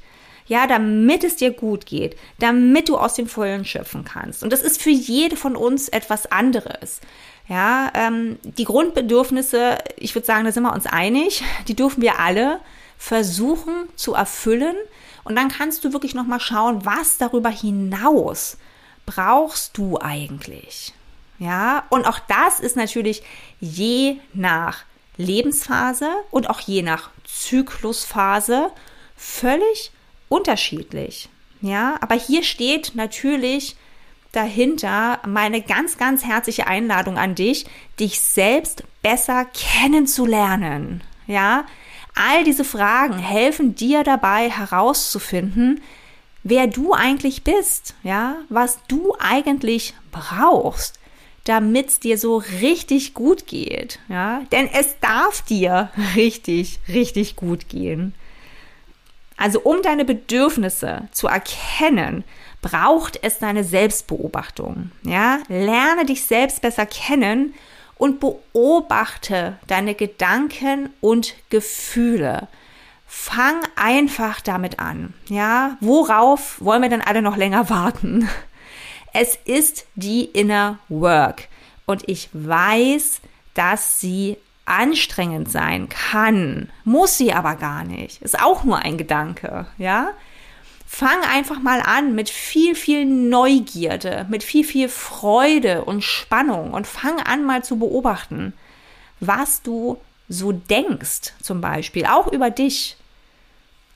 Ja, 0.47 0.67
damit 0.67 1.23
es 1.23 1.35
dir 1.35 1.51
gut 1.51 1.85
geht, 1.85 2.15
damit 2.39 2.89
du 2.89 2.97
aus 2.97 3.15
dem 3.15 3.27
Vollen 3.27 3.65
schöpfen 3.65 4.03
kannst. 4.03 4.43
Und 4.43 4.53
das 4.53 4.61
ist 4.61 4.81
für 4.81 4.91
jede 4.91 5.35
von 5.35 5.55
uns 5.55 5.89
etwas 5.89 6.31
anderes. 6.31 7.01
Ja, 7.47 7.91
ähm, 7.93 8.37
die 8.43 8.63
Grundbedürfnisse, 8.63 9.77
ich 9.97 10.15
würde 10.15 10.25
sagen, 10.25 10.45
da 10.45 10.51
sind 10.51 10.63
wir 10.63 10.73
uns 10.73 10.87
einig, 10.87 11.43
die 11.67 11.75
dürfen 11.75 12.01
wir 12.01 12.19
alle 12.19 12.59
versuchen 12.97 13.87
zu 13.95 14.13
erfüllen. 14.13 14.75
Und 15.23 15.35
dann 15.35 15.49
kannst 15.49 15.83
du 15.83 15.93
wirklich 15.93 16.15
nochmal 16.15 16.39
schauen, 16.39 16.85
was 16.85 17.17
darüber 17.17 17.49
hinaus 17.49 18.57
brauchst 19.05 19.77
du 19.77 19.99
eigentlich. 19.99 20.93
Ja, 21.37 21.83
und 21.89 22.07
auch 22.07 22.19
das 22.19 22.59
ist 22.59 22.75
natürlich 22.75 23.23
je 23.59 24.17
nach 24.33 24.83
Lebensphase 25.17 26.09
und 26.31 26.49
auch 26.49 26.59
je 26.59 26.81
nach 26.81 27.09
Zyklusphase 27.25 28.71
völlig 29.15 29.91
unterschiedlich. 30.29 31.29
Ja, 31.61 31.97
aber 32.01 32.15
hier 32.15 32.43
steht 32.43 32.93
natürlich 32.95 33.75
dahinter 34.31 35.19
meine 35.25 35.61
ganz, 35.61 35.97
ganz 35.97 36.25
herzliche 36.25 36.67
Einladung 36.67 37.17
an 37.17 37.35
dich, 37.35 37.65
dich 37.99 38.19
selbst 38.19 38.83
besser 39.01 39.45
kennenzulernen. 39.45 41.01
Ja, 41.27 41.65
all 42.15 42.43
diese 42.43 42.63
Fragen 42.63 43.17
helfen 43.17 43.75
dir 43.75 44.03
dabei 44.03 44.49
herauszufinden, 44.49 45.81
wer 46.43 46.67
du 46.67 46.93
eigentlich 46.93 47.43
bist, 47.43 47.95
ja, 48.03 48.35
was 48.49 48.79
du 48.87 49.15
eigentlich 49.19 49.93
brauchst, 50.11 50.99
damit 51.45 51.89
es 51.89 51.99
dir 51.99 52.17
so 52.17 52.37
richtig 52.37 53.13
gut 53.13 53.47
geht, 53.47 53.99
ja, 54.09 54.41
denn 54.51 54.67
es 54.71 54.99
darf 54.99 55.41
dir 55.41 55.89
richtig, 56.15 56.79
richtig 56.87 57.35
gut 57.35 57.69
gehen. 57.69 58.13
Also 59.37 59.59
um 59.61 59.81
deine 59.81 60.05
Bedürfnisse 60.05 61.07
zu 61.11 61.27
erkennen, 61.27 62.23
braucht 62.61 63.19
es 63.21 63.39
deine 63.39 63.63
Selbstbeobachtung. 63.63 64.91
Ja, 65.03 65.39
lerne 65.49 66.05
dich 66.05 66.23
selbst 66.23 66.61
besser 66.61 66.85
kennen 66.85 67.53
und 67.97 68.19
beobachte 68.19 69.57
deine 69.67 69.93
Gedanken 69.93 70.89
und 71.01 71.35
Gefühle. 71.49 72.47
Fang 73.05 73.61
einfach 73.75 74.41
damit 74.41 74.79
an. 74.79 75.13
Ja, 75.29 75.77
worauf 75.79 76.59
wollen 76.59 76.81
wir 76.81 76.89
denn 76.89 77.01
alle 77.01 77.21
noch 77.21 77.37
länger 77.37 77.69
warten? 77.69 78.27
Es 79.13 79.37
ist 79.45 79.85
die 79.95 80.25
Inner 80.25 80.79
Work 80.89 81.47
und 81.85 82.09
ich 82.09 82.29
weiß, 82.33 83.21
dass 83.53 84.01
sie 84.01 84.37
anstrengend 84.65 85.49
sein 85.49 85.89
kann, 85.89 86.69
muss 86.83 87.17
sie 87.17 87.33
aber 87.33 87.55
gar 87.55 87.83
nicht. 87.83 88.21
Ist 88.21 88.41
auch 88.41 88.63
nur 88.63 88.79
ein 88.79 88.97
Gedanke, 88.97 89.67
ja? 89.77 90.11
Fang 90.87 91.21
einfach 91.29 91.59
mal 91.59 91.81
an 91.81 92.15
mit 92.15 92.29
viel, 92.29 92.75
viel 92.75 93.05
Neugierde, 93.05 94.25
mit 94.29 94.43
viel, 94.43 94.63
viel 94.63 94.87
Freude 94.87 95.83
und 95.83 96.03
Spannung 96.03 96.73
und 96.73 96.87
fang 96.87 97.19
an 97.19 97.43
mal 97.43 97.63
zu 97.63 97.77
beobachten, 97.77 98.53
was 99.19 99.61
du 99.61 99.99
so 100.29 100.51
denkst, 100.51 101.33
zum 101.41 101.61
Beispiel, 101.61 102.05
auch 102.05 102.31
über 102.31 102.49
dich. 102.49 102.97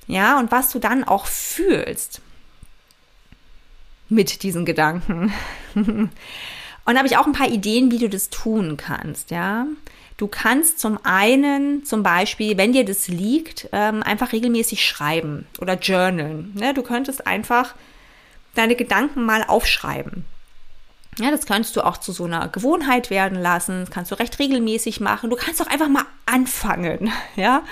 Ja, 0.08 0.40
und 0.40 0.52
was 0.52 0.72
du 0.72 0.80
dann 0.80 1.04
auch 1.04 1.28
fühlst 1.28 2.22
mit 4.10 4.42
diesen 4.44 4.66
Gedanken. 4.66 5.32
und 5.76 6.10
da 6.86 6.96
habe 6.96 7.08
ich 7.08 7.18
auch 7.18 7.28
ein 7.28 7.34
paar 7.34 7.50
Ideen, 7.50 7.92
wie 7.92 8.00
du 8.00 8.10
das 8.10 8.30
tun 8.30 8.76
kannst, 8.76 9.32
ja. 9.32 9.68
Du 10.20 10.28
kannst 10.28 10.80
zum 10.80 11.00
einen, 11.06 11.86
zum 11.86 12.04
Beispiel, 12.04 12.58
wenn 12.58 12.74
dir 12.74 12.84
das 12.84 13.08
liegt, 13.08 13.70
ähm, 13.72 14.04
einfach 14.04 14.34
regelmäßig 14.34 14.86
schreiben 14.86 15.48
oder 15.62 15.76
journalen. 15.76 16.52
Ne? 16.56 16.74
Du 16.74 16.84
könntest 16.84 17.26
einfach 17.26 17.74
deine 18.54 18.76
Gedanken 18.76 19.24
mal 19.24 19.46
aufschreiben. 19.48 20.26
Ja, 21.20 21.32
das 21.32 21.46
kannst 21.46 21.78
du 21.78 21.86
auch 21.86 21.96
zu 21.96 22.12
so 22.12 22.26
einer 22.26 22.50
Gewohnheit 22.50 23.10
werden 23.10 23.40
lassen. 23.40 23.86
Das 23.86 23.92
kannst 23.92 24.12
du 24.12 24.16
recht 24.16 24.38
regelmäßig 24.40 25.00
machen. 25.00 25.30
Du 25.30 25.38
kannst 25.38 25.62
auch 25.62 25.68
einfach 25.68 25.88
mal 25.88 26.04
anfangen, 26.26 27.14
ja, 27.38 27.64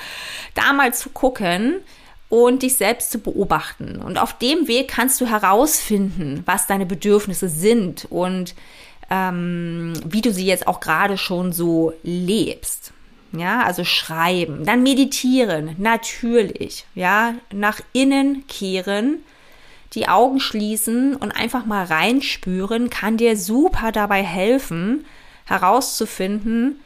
da 0.54 0.72
mal 0.72 0.94
zu 0.94 1.10
gucken 1.10 1.82
und 2.30 2.64
dich 2.64 2.78
selbst 2.78 3.12
zu 3.12 3.20
beobachten. 3.20 3.98
Und 3.98 4.18
auf 4.18 4.38
dem 4.38 4.70
Weg 4.70 4.88
kannst 4.88 5.20
du 5.20 5.26
herausfinden, 5.26 6.44
was 6.46 6.66
deine 6.66 6.86
Bedürfnisse 6.86 7.50
sind 7.50 8.08
und 8.10 8.56
ähm, 9.10 9.94
wie 10.06 10.22
du 10.22 10.32
sie 10.32 10.46
jetzt 10.46 10.68
auch 10.68 10.80
gerade 10.80 11.18
schon 11.18 11.54
so 11.54 11.94
lebst. 12.04 12.94
Ja, 13.34 13.64
also 13.64 13.84
schreiben, 13.84 14.66
dann 14.66 14.84
meditieren, 14.84 15.76
natürlich, 15.78 16.86
ja, 16.96 17.34
nach 17.52 17.82
innen 17.92 18.48
kehren, 18.48 19.18
die 19.94 20.08
Augen 20.08 20.40
schließen 20.40 21.16
und 21.16 21.32
einfach 21.32 21.66
mal 21.66 21.84
reinspüren, 21.86 22.90
kann 22.90 23.18
dir 23.18 23.36
super 23.36 23.92
dabei 23.92 24.24
helfen, 24.24 25.06
herauszufinden, 25.46 26.80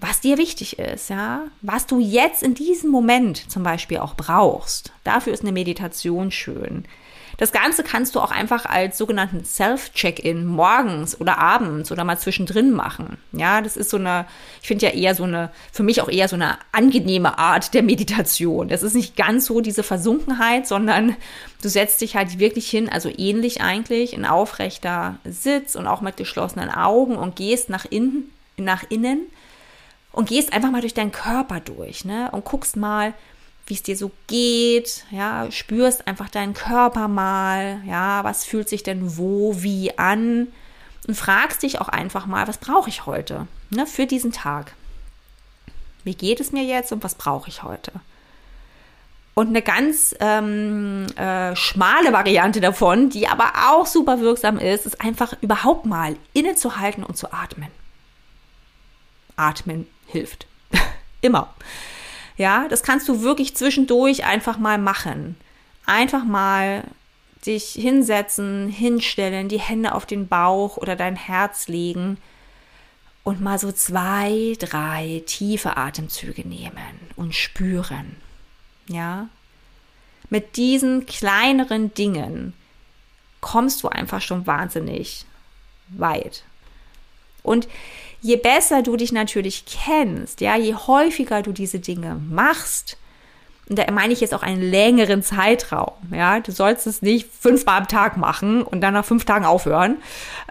was 0.00 0.20
dir 0.20 0.38
wichtig 0.38 0.78
ist, 0.78 1.10
ja, 1.10 1.42
was 1.62 1.86
du 1.86 2.00
jetzt 2.00 2.42
in 2.42 2.54
diesem 2.54 2.90
Moment 2.90 3.50
zum 3.50 3.62
Beispiel 3.62 3.98
auch 3.98 4.14
brauchst. 4.14 4.92
Dafür 5.04 5.32
ist 5.32 5.42
eine 5.42 5.52
Meditation 5.52 6.30
schön. 6.30 6.84
Das 7.38 7.52
Ganze 7.52 7.84
kannst 7.84 8.16
du 8.16 8.20
auch 8.20 8.32
einfach 8.32 8.66
als 8.66 8.98
sogenannten 8.98 9.44
Self-Check-In 9.44 10.44
morgens 10.44 11.18
oder 11.20 11.38
abends 11.38 11.92
oder 11.92 12.02
mal 12.02 12.18
zwischendrin 12.18 12.72
machen. 12.72 13.16
Ja, 13.30 13.60
das 13.60 13.76
ist 13.76 13.90
so 13.90 13.96
eine, 13.96 14.26
ich 14.60 14.66
finde 14.66 14.86
ja 14.86 14.92
eher 14.92 15.14
so 15.14 15.22
eine, 15.22 15.50
für 15.72 15.84
mich 15.84 16.02
auch 16.02 16.08
eher 16.08 16.26
so 16.26 16.34
eine 16.34 16.58
angenehme 16.72 17.38
Art 17.38 17.74
der 17.74 17.84
Meditation. 17.84 18.68
Das 18.68 18.82
ist 18.82 18.94
nicht 18.94 19.16
ganz 19.16 19.46
so 19.46 19.60
diese 19.60 19.84
Versunkenheit, 19.84 20.66
sondern 20.66 21.14
du 21.62 21.68
setzt 21.68 22.00
dich 22.00 22.16
halt 22.16 22.40
wirklich 22.40 22.68
hin, 22.68 22.88
also 22.88 23.08
ähnlich 23.16 23.60
eigentlich, 23.60 24.14
in 24.14 24.26
aufrechter 24.26 25.18
Sitz 25.24 25.76
und 25.76 25.86
auch 25.86 26.00
mit 26.00 26.16
geschlossenen 26.16 26.70
Augen 26.70 27.14
und 27.14 27.36
gehst 27.36 27.70
nach 27.70 27.84
innen, 27.84 28.32
nach 28.56 28.82
innen 28.90 29.20
und 30.10 30.28
gehst 30.28 30.52
einfach 30.52 30.72
mal 30.72 30.80
durch 30.80 30.94
deinen 30.94 31.12
Körper 31.12 31.60
durch, 31.60 32.04
ne? 32.04 32.30
Und 32.32 32.44
guckst 32.44 32.76
mal, 32.76 33.14
wie 33.68 33.74
es 33.74 33.82
dir 33.82 33.96
so 33.96 34.10
geht, 34.26 35.04
ja, 35.10 35.50
spürst 35.50 36.06
einfach 36.06 36.30
deinen 36.30 36.54
Körper 36.54 37.06
mal, 37.06 37.82
ja, 37.86 38.24
was 38.24 38.44
fühlt 38.44 38.68
sich 38.68 38.82
denn 38.82 39.18
wo, 39.18 39.62
wie 39.62 39.96
an 39.98 40.48
und 41.06 41.14
fragst 41.14 41.62
dich 41.62 41.80
auch 41.80 41.88
einfach 41.88 42.24
mal, 42.26 42.48
was 42.48 42.58
brauche 42.58 42.88
ich 42.88 43.04
heute, 43.04 43.46
ne, 43.68 43.86
für 43.86 44.06
diesen 44.06 44.32
Tag? 44.32 44.72
Wie 46.02 46.14
geht 46.14 46.40
es 46.40 46.50
mir 46.50 46.64
jetzt 46.64 46.92
und 46.92 47.04
was 47.04 47.14
brauche 47.14 47.50
ich 47.50 47.62
heute? 47.62 47.92
Und 49.34 49.48
eine 49.48 49.62
ganz 49.62 50.16
ähm, 50.18 51.06
äh, 51.16 51.54
schmale 51.54 52.12
Variante 52.12 52.60
davon, 52.60 53.10
die 53.10 53.28
aber 53.28 53.52
auch 53.68 53.86
super 53.86 54.20
wirksam 54.20 54.58
ist, 54.58 54.86
ist 54.86 55.00
einfach 55.02 55.34
überhaupt 55.42 55.84
mal 55.84 56.16
innezuhalten 56.32 57.04
und 57.04 57.16
zu 57.16 57.32
atmen. 57.32 57.68
Atmen 59.36 59.86
hilft. 60.06 60.46
Immer. 61.20 61.54
Ja, 62.38 62.68
das 62.68 62.82
kannst 62.82 63.08
du 63.08 63.20
wirklich 63.20 63.54
zwischendurch 63.56 64.24
einfach 64.24 64.58
mal 64.58 64.78
machen. 64.78 65.36
Einfach 65.84 66.24
mal 66.24 66.84
dich 67.44 67.70
hinsetzen, 67.72 68.68
hinstellen, 68.68 69.48
die 69.48 69.60
Hände 69.60 69.94
auf 69.94 70.06
den 70.06 70.28
Bauch 70.28 70.76
oder 70.76 70.96
dein 70.96 71.16
Herz 71.16 71.68
legen 71.68 72.16
und 73.24 73.40
mal 73.40 73.58
so 73.58 73.72
zwei, 73.72 74.56
drei 74.58 75.22
tiefe 75.26 75.76
Atemzüge 75.76 76.46
nehmen 76.46 77.00
und 77.16 77.34
spüren. 77.34 78.16
Ja? 78.88 79.28
Mit 80.30 80.56
diesen 80.56 81.06
kleineren 81.06 81.92
Dingen 81.94 82.54
kommst 83.40 83.82
du 83.82 83.88
einfach 83.88 84.20
schon 84.20 84.46
wahnsinnig 84.46 85.26
weit. 85.88 86.44
Und 87.42 87.68
je 88.20 88.36
besser 88.36 88.82
du 88.82 88.96
dich 88.96 89.12
natürlich 89.12 89.64
kennst, 89.66 90.40
ja, 90.40 90.56
je 90.56 90.74
häufiger 90.74 91.42
du 91.42 91.52
diese 91.52 91.78
Dinge 91.78 92.20
machst, 92.28 92.98
und 93.68 93.78
da 93.78 93.90
meine 93.92 94.12
ich 94.12 94.20
jetzt 94.20 94.34
auch 94.34 94.42
einen 94.42 94.62
längeren 94.62 95.22
Zeitraum. 95.22 95.92
Ja, 96.10 96.40
du 96.40 96.52
sollst 96.52 96.86
es 96.86 97.02
nicht 97.02 97.28
fünfmal 97.30 97.80
am 97.80 97.88
Tag 97.88 98.16
machen 98.16 98.62
und 98.62 98.80
dann 98.80 98.94
nach 98.94 99.04
fünf 99.04 99.26
Tagen 99.26 99.44
aufhören. 99.44 99.98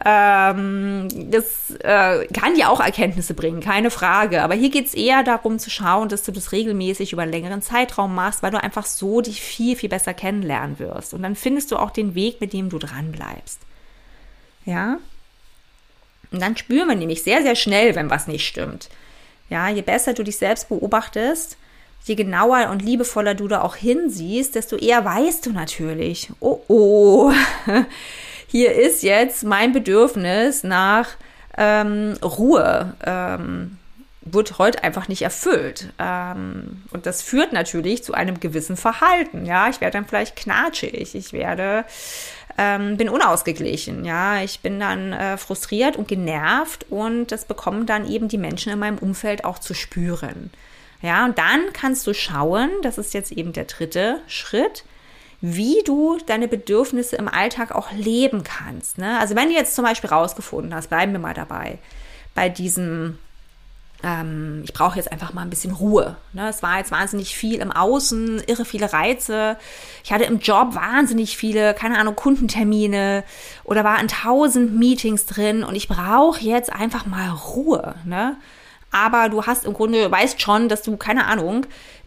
Ähm, 0.05 1.07
das 1.31 1.71
äh, 1.79 2.27
kann 2.27 2.53
dir 2.55 2.69
auch 2.69 2.79
Erkenntnisse 2.79 3.33
bringen, 3.33 3.59
keine 3.59 3.89
Frage. 3.89 4.43
Aber 4.43 4.53
hier 4.53 4.69
geht 4.69 4.85
es 4.85 4.93
eher 4.93 5.23
darum 5.23 5.57
zu 5.57 5.71
schauen, 5.71 6.09
dass 6.09 6.23
du 6.23 6.31
das 6.31 6.51
regelmäßig 6.51 7.11
über 7.11 7.23
einen 7.23 7.31
längeren 7.31 7.63
Zeitraum 7.63 8.13
machst, 8.13 8.43
weil 8.43 8.51
du 8.51 8.61
einfach 8.61 8.85
so 8.85 9.21
dich 9.21 9.41
viel, 9.41 9.75
viel 9.75 9.89
besser 9.89 10.13
kennenlernen 10.13 10.77
wirst. 10.77 11.15
Und 11.15 11.23
dann 11.23 11.35
findest 11.35 11.71
du 11.71 11.77
auch 11.77 11.89
den 11.89 12.13
Weg, 12.13 12.39
mit 12.39 12.53
dem 12.53 12.69
du 12.69 12.77
dran 12.77 13.11
bleibst. 13.11 13.61
Ja? 14.65 14.97
Und 16.31 16.41
dann 16.41 16.57
spüren 16.57 16.87
wir 16.87 16.95
nämlich 16.95 17.23
sehr, 17.23 17.41
sehr 17.41 17.55
schnell, 17.55 17.95
wenn 17.95 18.09
was 18.09 18.27
nicht 18.27 18.47
stimmt. 18.47 18.89
Ja, 19.49 19.69
je 19.69 19.81
besser 19.81 20.13
du 20.13 20.23
dich 20.23 20.37
selbst 20.37 20.69
beobachtest, 20.69 21.57
je 22.03 22.15
genauer 22.15 22.69
und 22.69 22.81
liebevoller 22.81 23.33
du 23.33 23.47
da 23.47 23.61
auch 23.61 23.75
hinsiehst, 23.75 24.55
desto 24.55 24.75
eher 24.75 25.03
weißt 25.05 25.45
du 25.45 25.51
natürlich, 25.51 26.29
oh 26.39 26.59
oh, 26.67 27.31
hier 28.47 28.73
ist 28.73 29.03
jetzt 29.03 29.43
mein 29.43 29.71
Bedürfnis 29.71 30.63
nach 30.63 31.09
ähm, 31.57 32.15
Ruhe. 32.21 32.93
Ähm, 33.05 33.77
wird 34.33 34.57
heute 34.57 34.83
einfach 34.83 35.07
nicht 35.07 35.21
erfüllt. 35.21 35.93
Ähm, 35.99 36.83
und 36.91 37.05
das 37.05 37.21
führt 37.21 37.53
natürlich 37.53 38.03
zu 38.03 38.13
einem 38.13 38.39
gewissen 38.39 38.77
Verhalten. 38.77 39.45
Ja, 39.45 39.69
ich 39.69 39.81
werde 39.81 39.97
dann 39.97 40.07
vielleicht 40.07 40.35
knatschig, 40.35 41.15
ich 41.15 41.33
werde, 41.33 41.85
ähm, 42.57 42.97
bin 42.97 43.09
unausgeglichen. 43.09 44.05
Ja, 44.05 44.41
ich 44.41 44.59
bin 44.61 44.79
dann 44.79 45.13
äh, 45.13 45.37
frustriert 45.37 45.95
und 45.95 46.07
genervt 46.07 46.85
und 46.89 47.31
das 47.31 47.45
bekommen 47.45 47.85
dann 47.85 48.09
eben 48.09 48.27
die 48.27 48.37
Menschen 48.37 48.71
in 48.71 48.79
meinem 48.79 48.97
Umfeld 48.97 49.45
auch 49.45 49.59
zu 49.59 49.73
spüren. 49.73 50.51
Ja, 51.01 51.25
und 51.25 51.37
dann 51.37 51.73
kannst 51.73 52.07
du 52.07 52.13
schauen, 52.13 52.69
das 52.81 52.97
ist 52.97 53.13
jetzt 53.13 53.31
eben 53.31 53.53
der 53.53 53.65
dritte 53.65 54.19
Schritt, 54.27 54.83
wie 55.41 55.83
du 55.85 56.17
deine 56.25 56.47
Bedürfnisse 56.47 57.15
im 57.15 57.27
Alltag 57.27 57.71
auch 57.71 57.91
leben 57.91 58.43
kannst. 58.43 58.97
Ne? 58.97 59.19
Also 59.19 59.35
wenn 59.35 59.49
du 59.49 59.53
jetzt 59.53 59.75
zum 59.75 59.85
Beispiel 59.85 60.09
rausgefunden 60.09 60.73
hast, 60.73 60.89
bleiben 60.89 61.11
wir 61.11 61.19
mal 61.19 61.35
dabei, 61.35 61.77
bei 62.33 62.49
diesem, 62.49 63.19
ähm, 64.03 64.61
ich 64.63 64.73
brauche 64.73 64.97
jetzt 64.97 65.11
einfach 65.11 65.33
mal 65.33 65.41
ein 65.41 65.49
bisschen 65.49 65.73
Ruhe. 65.73 66.17
Ne? 66.33 66.49
Es 66.49 66.61
war 66.61 66.77
jetzt 66.77 66.91
wahnsinnig 66.91 67.35
viel 67.35 67.59
im 67.59 67.71
Außen, 67.71 68.43
irre 68.45 68.65
viele 68.65 68.93
Reize. 68.93 69.57
Ich 70.03 70.11
hatte 70.11 70.25
im 70.25 70.39
Job 70.39 70.75
wahnsinnig 70.75 71.37
viele, 71.37 71.73
keine 71.73 71.97
Ahnung, 71.97 72.15
Kundentermine 72.15 73.23
oder 73.63 73.83
war 73.83 73.99
in 73.99 74.07
tausend 74.07 74.77
Meetings 74.77 75.25
drin 75.25 75.63
und 75.63 75.75
ich 75.75 75.87
brauche 75.87 76.41
jetzt 76.41 76.71
einfach 76.71 77.05
mal 77.05 77.29
Ruhe. 77.29 77.95
Ne? 78.05 78.37
aber 78.91 79.29
du 79.29 79.43
hast 79.45 79.65
im 79.65 79.73
Grunde, 79.73 80.09
weißt 80.09 80.41
schon, 80.41 80.69
dass 80.69 80.81
du, 80.81 80.97
keine 80.97 81.25
Ahnung, 81.25 81.65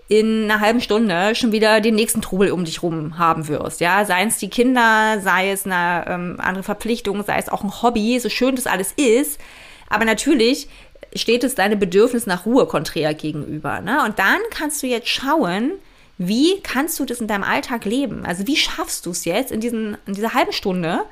in 0.09 0.51
einer 0.51 0.61
halben 0.61 0.81
Stunde 0.81 1.35
schon 1.37 1.53
wieder 1.53 1.81
den 1.81 1.95
nächsten 1.95 2.21
Trubel 2.21 2.51
um 2.51 2.65
dich 2.65 2.83
rum 2.83 3.17
haben 3.17 3.47
wirst. 3.47 3.81
Ja, 3.81 4.05
seien 4.05 4.29
es 4.29 4.39
die 4.39 4.51
Kinder, 4.51 5.21
sei 5.21 5.53
es 5.53 5.67
eine 5.67 6.05
ähm, 6.09 6.37
andere 6.39 6.65
Verpflichtung, 6.65 7.23
sei 7.23 7.39
es 7.39 7.49
auch 7.49 7.63
ein 7.63 7.83
Hobby, 7.83 8.19
so 8.19 8.29
schön 8.29 8.57
das 8.57 8.67
alles 8.67 8.93
ist. 8.93 9.41
Aber 9.89 10.05
natürlich 10.05 10.69
steht 11.15 11.45
es 11.45 11.55
deinem 11.55 11.79
Bedürfnis 11.79 12.27
nach 12.27 12.47
Ruhe 12.47 12.67
konträr 12.67 13.15
gegenüber. 13.15 13.81
Ne? 13.81 14.05
Und 14.05 14.19
dann 14.19 14.41
kannst 14.51 14.83
du 14.83 14.87
jetzt 14.87 15.09
schauen, 15.09 15.73
wie 16.19 16.61
kannst 16.61 16.99
du 17.01 17.05
das 17.05 17.21
in 17.21 17.29
deinem 17.29 17.45
Alltag 17.45 17.85
leben? 17.85 18.25
Also 18.27 18.47
wie 18.47 18.57
schaffst 18.57 19.07
du 19.07 19.11
es 19.11 19.25
jetzt 19.25 19.51
in, 19.51 19.61
diesen, 19.61 19.97
in 20.07 20.15
dieser 20.15 20.35
halben 20.35 20.53
Stunde 20.53 21.05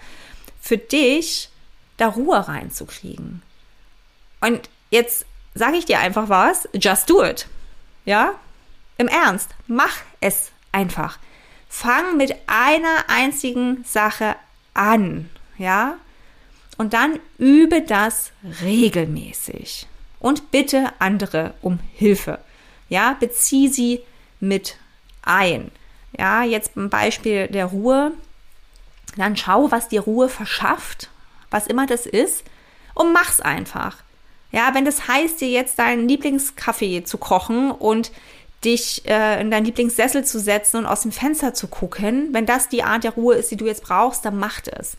für 0.61 0.79
dich, 0.79 1.49
da 1.97 2.09
Ruhe 2.09 2.47
reinzukriegen? 2.47 3.43
Und 4.41 4.69
jetzt 4.91 5.25
sage 5.55 5.77
ich 5.77 5.87
dir 5.87 5.99
einfach 5.99 6.29
was, 6.29 6.69
just 6.75 7.11
do 7.11 7.25
it. 7.25 7.47
Ja? 8.05 8.35
Im 8.99 9.09
Ernst, 9.09 9.51
mach 9.67 9.97
es 10.21 10.53
einfach. 10.73 11.19
Fang 11.69 12.17
mit 12.17 12.35
einer 12.47 13.05
einzigen 13.09 13.85
Sache 13.85 14.37
an, 14.75 15.29
ja? 15.59 15.97
Und 16.79 16.95
dann 16.95 17.19
übe 17.39 17.83
das 17.83 18.31
regelmäßig. 18.63 19.88
Und 20.21 20.51
bitte 20.51 20.93
andere 20.99 21.55
um 21.63 21.79
Hilfe. 21.95 22.39
Ja, 22.89 23.17
bezieh 23.19 23.69
sie 23.69 24.01
mit 24.41 24.77
ein. 25.23 25.71
Ja, 26.17 26.43
jetzt 26.43 26.77
ein 26.77 26.91
Beispiel 26.91 27.49
der 27.49 27.67
Ruhe. 27.67 28.13
Dann 29.17 29.37
schau, 29.37 29.71
was 29.71 29.89
dir 29.89 30.01
Ruhe 30.01 30.29
verschafft, 30.29 31.09
was 31.51 31.67
immer 31.67 31.87
das 31.87 32.07
ist, 32.07 32.45
und 32.95 33.13
mach's 33.13 33.41
einfach. 33.41 33.97
Ja, 34.51 34.75
wenn 34.75 34.85
das 34.85 35.09
heißt, 35.09 35.41
dir 35.41 35.49
jetzt 35.49 35.79
deinen 35.79 36.09
Lieblingskaffee 36.09 37.05
zu 37.05 37.19
kochen 37.19 37.71
und 37.71 38.13
dich 38.65 39.07
äh, 39.07 39.41
in 39.41 39.51
deinen 39.51 39.67
Lieblingssessel 39.67 40.25
zu 40.25 40.41
setzen 40.41 40.79
und 40.79 40.87
aus 40.87 41.03
dem 41.03 41.13
Fenster 41.13 41.55
zu 41.55 41.69
gucken, 41.69 42.31
wenn 42.33 42.47
das 42.47 42.69
die 42.69 42.83
Art 42.83 43.05
der 43.05 43.13
Ruhe 43.13 43.37
ist, 43.37 43.51
die 43.51 43.57
du 43.57 43.67
jetzt 43.67 43.85
brauchst, 43.85 44.25
dann 44.25 44.37
mach 44.37 44.61
es. 44.67 44.97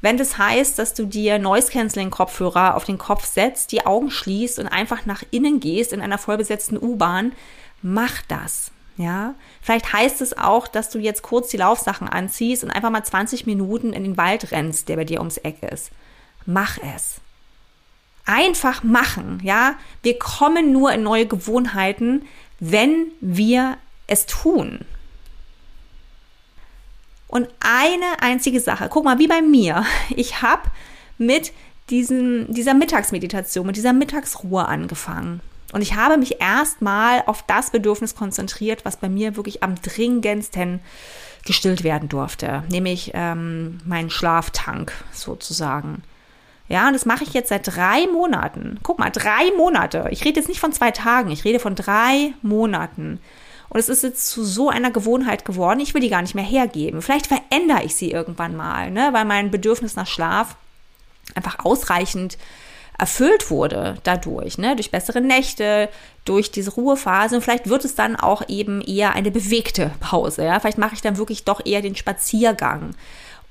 Wenn 0.00 0.16
das 0.16 0.38
heißt, 0.38 0.78
dass 0.78 0.94
du 0.94 1.06
dir 1.06 1.38
Noise 1.38 1.70
Cancelling 1.70 2.10
Kopfhörer 2.10 2.76
auf 2.76 2.84
den 2.84 2.98
Kopf 2.98 3.24
setzt, 3.24 3.72
die 3.72 3.86
Augen 3.86 4.10
schließt 4.10 4.58
und 4.58 4.66
einfach 4.66 5.06
nach 5.06 5.22
innen 5.30 5.60
gehst 5.60 5.92
in 5.92 6.00
einer 6.00 6.18
vollbesetzten 6.18 6.76
U-Bahn, 6.76 7.32
mach 7.82 8.22
das. 8.28 8.70
Ja, 8.96 9.34
vielleicht 9.60 9.92
heißt 9.92 10.20
es 10.20 10.38
auch, 10.38 10.68
dass 10.68 10.88
du 10.88 10.98
jetzt 11.00 11.22
kurz 11.22 11.48
die 11.48 11.56
Laufsachen 11.56 12.08
anziehst 12.08 12.62
und 12.62 12.70
einfach 12.70 12.90
mal 12.90 13.02
20 13.02 13.44
Minuten 13.44 13.92
in 13.92 14.04
den 14.04 14.16
Wald 14.16 14.52
rennst, 14.52 14.88
der 14.88 14.96
bei 14.96 15.04
dir 15.04 15.18
ums 15.18 15.38
Eck 15.38 15.62
ist. 15.64 15.90
Mach 16.46 16.78
es 16.94 17.20
einfach 18.24 18.82
machen, 18.82 19.40
ja. 19.42 19.76
Wir 20.02 20.18
kommen 20.18 20.72
nur 20.72 20.92
in 20.92 21.02
neue 21.02 21.26
Gewohnheiten, 21.26 22.26
wenn 22.60 23.06
wir 23.20 23.76
es 24.06 24.26
tun. 24.26 24.80
Und 27.34 27.48
eine 27.58 28.22
einzige 28.22 28.60
Sache, 28.60 28.88
guck 28.88 29.04
mal, 29.04 29.18
wie 29.18 29.26
bei 29.26 29.42
mir. 29.42 29.84
Ich 30.14 30.40
habe 30.40 30.62
mit 31.18 31.52
diesen, 31.90 32.54
dieser 32.54 32.74
Mittagsmeditation, 32.74 33.66
mit 33.66 33.74
dieser 33.74 33.92
Mittagsruhe 33.92 34.66
angefangen. 34.66 35.40
Und 35.72 35.82
ich 35.82 35.96
habe 35.96 36.16
mich 36.16 36.40
erstmal 36.40 37.24
auf 37.26 37.42
das 37.42 37.70
Bedürfnis 37.70 38.14
konzentriert, 38.14 38.84
was 38.84 38.98
bei 38.98 39.08
mir 39.08 39.34
wirklich 39.34 39.64
am 39.64 39.74
dringendsten 39.74 40.78
gestillt 41.44 41.82
werden 41.82 42.08
durfte, 42.08 42.62
nämlich 42.70 43.10
ähm, 43.14 43.80
mein 43.84 44.10
Schlaftank 44.10 44.92
sozusagen. 45.12 46.04
Ja, 46.68 46.86
und 46.86 46.92
das 46.92 47.04
mache 47.04 47.24
ich 47.24 47.34
jetzt 47.34 47.48
seit 47.48 47.66
drei 47.66 48.06
Monaten. 48.06 48.78
Guck 48.84 49.00
mal, 49.00 49.10
drei 49.10 49.50
Monate. 49.56 50.06
Ich 50.12 50.24
rede 50.24 50.38
jetzt 50.38 50.48
nicht 50.48 50.60
von 50.60 50.72
zwei 50.72 50.92
Tagen, 50.92 51.32
ich 51.32 51.44
rede 51.44 51.58
von 51.58 51.74
drei 51.74 52.32
Monaten. 52.42 53.18
Und 53.68 53.80
es 53.80 53.88
ist 53.88 54.02
jetzt 54.02 54.28
zu 54.28 54.44
so 54.44 54.68
einer 54.68 54.90
Gewohnheit 54.90 55.44
geworden, 55.44 55.80
ich 55.80 55.94
will 55.94 56.00
die 56.00 56.10
gar 56.10 56.22
nicht 56.22 56.34
mehr 56.34 56.44
hergeben. 56.44 57.02
Vielleicht 57.02 57.26
verändere 57.26 57.84
ich 57.84 57.94
sie 57.94 58.10
irgendwann 58.10 58.56
mal, 58.56 58.90
ne, 58.90 59.08
weil 59.12 59.24
mein 59.24 59.50
Bedürfnis 59.50 59.96
nach 59.96 60.06
Schlaf 60.06 60.56
einfach 61.34 61.64
ausreichend 61.64 62.38
erfüllt 62.98 63.50
wurde 63.50 63.96
dadurch, 64.04 64.58
ne, 64.58 64.76
durch 64.76 64.90
bessere 64.90 65.20
Nächte, 65.20 65.88
durch 66.24 66.50
diese 66.50 66.72
Ruhephase. 66.72 67.36
Und 67.36 67.42
vielleicht 67.42 67.68
wird 67.68 67.84
es 67.84 67.94
dann 67.94 68.16
auch 68.16 68.48
eben 68.48 68.80
eher 68.80 69.14
eine 69.14 69.30
bewegte 69.30 69.90
Pause, 70.00 70.44
ja, 70.44 70.60
vielleicht 70.60 70.78
mache 70.78 70.94
ich 70.94 71.02
dann 71.02 71.18
wirklich 71.18 71.44
doch 71.44 71.60
eher 71.64 71.82
den 71.82 71.96
Spaziergang 71.96 72.94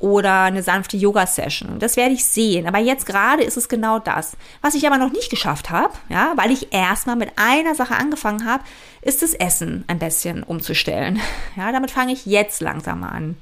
oder 0.03 0.41
eine 0.41 0.63
sanfte 0.63 0.97
Yoga-Session. 0.97 1.79
Das 1.79 1.95
werde 1.95 2.13
ich 2.13 2.25
sehen. 2.25 2.67
Aber 2.67 2.77
jetzt 2.77 3.05
gerade 3.05 3.41
ist 3.41 3.55
es 3.55 3.69
genau 3.69 3.99
das. 3.99 4.35
Was 4.61 4.75
ich 4.75 4.85
aber 4.85 4.97
noch 4.97 5.13
nicht 5.13 5.29
geschafft 5.29 5.69
habe, 5.69 5.93
ja, 6.09 6.33
weil 6.35 6.51
ich 6.51 6.73
erstmal 6.73 7.15
mit 7.15 7.31
einer 7.37 7.73
Sache 7.73 7.95
angefangen 7.95 8.45
habe, 8.45 8.65
ist 9.01 9.21
das 9.21 9.33
Essen 9.33 9.85
ein 9.87 9.99
bisschen 9.99 10.43
umzustellen. 10.43 11.21
Ja, 11.55 11.71
damit 11.71 11.91
fange 11.91 12.11
ich 12.11 12.25
jetzt 12.25 12.61
langsam 12.61 13.03
an. 13.03 13.37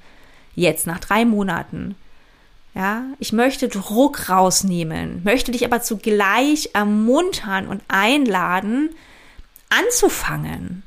Jetzt, 0.53 0.85
nach 0.85 0.99
drei 0.99 1.23
Monaten. 1.23 1.95
Ja, 2.75 3.03
ich 3.19 3.31
möchte 3.31 3.69
Druck 3.69 4.29
rausnehmen, 4.29 5.23
möchte 5.23 5.51
dich 5.51 5.65
aber 5.65 5.81
zugleich 5.81 6.71
ermuntern 6.73 7.67
und 7.67 7.81
einladen, 7.87 8.89
anzufangen. 9.69 10.83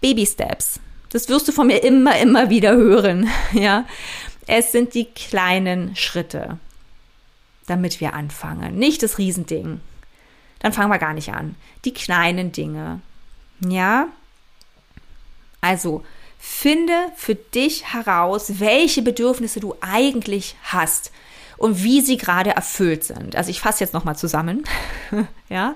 Baby 0.00 0.24
Steps. 0.24 0.80
Das 1.10 1.28
wirst 1.28 1.48
du 1.48 1.52
von 1.52 1.66
mir 1.66 1.82
immer, 1.82 2.16
immer 2.18 2.48
wieder 2.48 2.72
hören. 2.72 3.28
Ja, 3.52 3.84
es 4.46 4.72
sind 4.72 4.94
die 4.94 5.06
kleinen 5.06 5.94
Schritte, 5.96 6.58
damit 7.66 8.00
wir 8.00 8.14
anfangen. 8.14 8.76
Nicht 8.76 9.02
das 9.02 9.18
Riesending. 9.18 9.80
Dann 10.60 10.72
fangen 10.72 10.90
wir 10.90 10.98
gar 10.98 11.14
nicht 11.14 11.32
an. 11.32 11.54
Die 11.84 11.92
kleinen 11.92 12.52
Dinge. 12.52 13.00
Ja? 13.60 14.08
Also, 15.60 16.04
finde 16.38 16.94
für 17.16 17.34
dich 17.34 17.92
heraus, 17.92 18.60
welche 18.60 19.02
Bedürfnisse 19.02 19.60
du 19.60 19.74
eigentlich 19.80 20.56
hast 20.64 21.12
und 21.58 21.82
wie 21.82 22.00
sie 22.00 22.16
gerade 22.16 22.50
erfüllt 22.50 23.04
sind. 23.04 23.36
Also 23.36 23.50
ich 23.50 23.60
fasse 23.60 23.84
jetzt 23.84 23.92
nochmal 23.92 24.16
zusammen. 24.16 24.64
ja. 25.50 25.74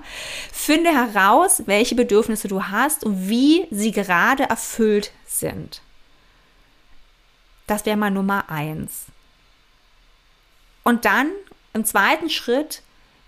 Finde 0.51 0.89
heraus, 0.89 1.61
welche 1.67 1.93
Bedürfnisse 1.93 2.47
du 2.47 2.63
hast 2.63 3.03
und 3.03 3.29
wie 3.29 3.67
sie 3.69 3.91
gerade 3.91 4.43
erfüllt 4.49 5.11
sind. 5.27 5.81
Das 7.67 7.85
wäre 7.85 7.97
mal 7.97 8.11
Nummer 8.11 8.49
eins. 8.49 9.05
Und 10.83 11.05
dann 11.05 11.31
im 11.73 11.83
zweiten 11.83 12.29
Schritt 12.29 12.83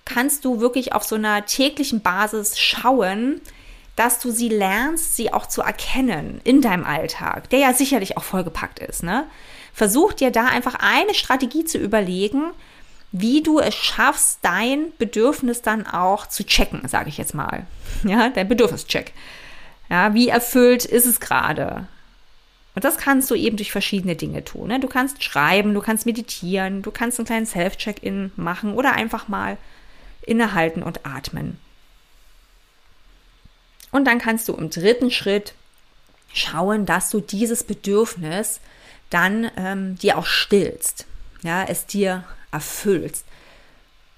kannst 0.05 0.45
du 0.45 0.61
wirklich 0.61 0.93
auf 0.93 1.03
so 1.03 1.15
einer 1.15 1.45
täglichen 1.45 2.01
Basis 2.01 2.59
schauen, 2.59 3.41
dass 3.95 4.19
du 4.19 4.31
sie 4.31 4.47
lernst, 4.47 5.15
sie 5.15 5.33
auch 5.33 5.47
zu 5.47 5.61
erkennen 5.61 6.39
in 6.43 6.61
deinem 6.61 6.85
Alltag, 6.85 7.49
der 7.49 7.59
ja 7.59 7.73
sicherlich 7.73 8.15
auch 8.15 8.23
vollgepackt 8.23 8.79
ist. 8.79 9.03
Ne? 9.03 9.25
Versuch 9.73 10.13
dir 10.13 10.31
da 10.31 10.45
einfach 10.45 10.75
eine 10.79 11.13
Strategie 11.15 11.65
zu 11.65 11.79
überlegen, 11.79 12.51
wie 13.11 13.41
du 13.41 13.59
es 13.59 13.73
schaffst, 13.73 14.39
dein 14.43 14.93
Bedürfnis 14.97 15.61
dann 15.61 15.87
auch 15.87 16.27
zu 16.27 16.45
checken, 16.45 16.87
sage 16.87 17.09
ich 17.09 17.17
jetzt 17.17 17.33
mal. 17.33 17.65
Ja, 18.03 18.29
dein 18.29 18.47
Bedürfnischeck. 18.47 19.13
Ja, 19.89 20.13
wie 20.13 20.29
erfüllt 20.29 20.85
ist 20.85 21.05
es 21.05 21.19
gerade? 21.19 21.87
Und 22.77 22.83
das 22.83 22.97
kannst 22.97 23.31
du 23.31 23.33
eben 23.33 23.57
durch 23.57 23.71
verschiedene 23.71 24.15
Dinge 24.15 24.45
tun. 24.45 24.67
Ne? 24.67 24.79
Du 24.79 24.87
kannst 24.87 25.23
schreiben, 25.23 25.73
du 25.73 25.81
kannst 25.81 26.05
meditieren, 26.05 26.83
du 26.83 26.91
kannst 26.91 27.17
einen 27.17 27.25
kleinen 27.25 27.47
Self-Check-In 27.47 28.31
machen 28.35 28.75
oder 28.75 28.93
einfach 28.93 29.27
mal 29.27 29.57
innehalten 30.21 30.83
und 30.83 31.03
atmen. 31.03 31.57
Und 33.89 34.05
dann 34.05 34.19
kannst 34.19 34.47
du 34.47 34.53
im 34.53 34.69
dritten 34.69 35.09
Schritt 35.09 35.55
schauen, 36.31 36.85
dass 36.85 37.09
du 37.09 37.19
dieses 37.19 37.63
Bedürfnis 37.63 38.59
dann 39.09 39.49
ähm, 39.57 39.97
dir 39.97 40.15
auch 40.15 40.27
stillst, 40.27 41.07
ja, 41.41 41.63
es 41.63 41.87
dir 41.87 42.25
erfüllst 42.51 43.25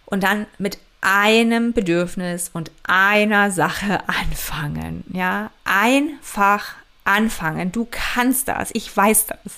und 0.05 0.21
dann 0.23 0.47
mit 0.57 0.79
einem 0.99 1.71
Bedürfnis 1.71 2.49
und 2.51 2.71
einer 2.83 3.51
Sache 3.51 4.01
anfangen, 4.09 5.05
ja, 5.13 5.49
einfach 5.63 6.75
anfangen. 7.09 7.71
Du 7.71 7.87
kannst 7.89 8.47
das, 8.47 8.69
ich 8.73 8.95
weiß 8.95 9.27
das, 9.27 9.55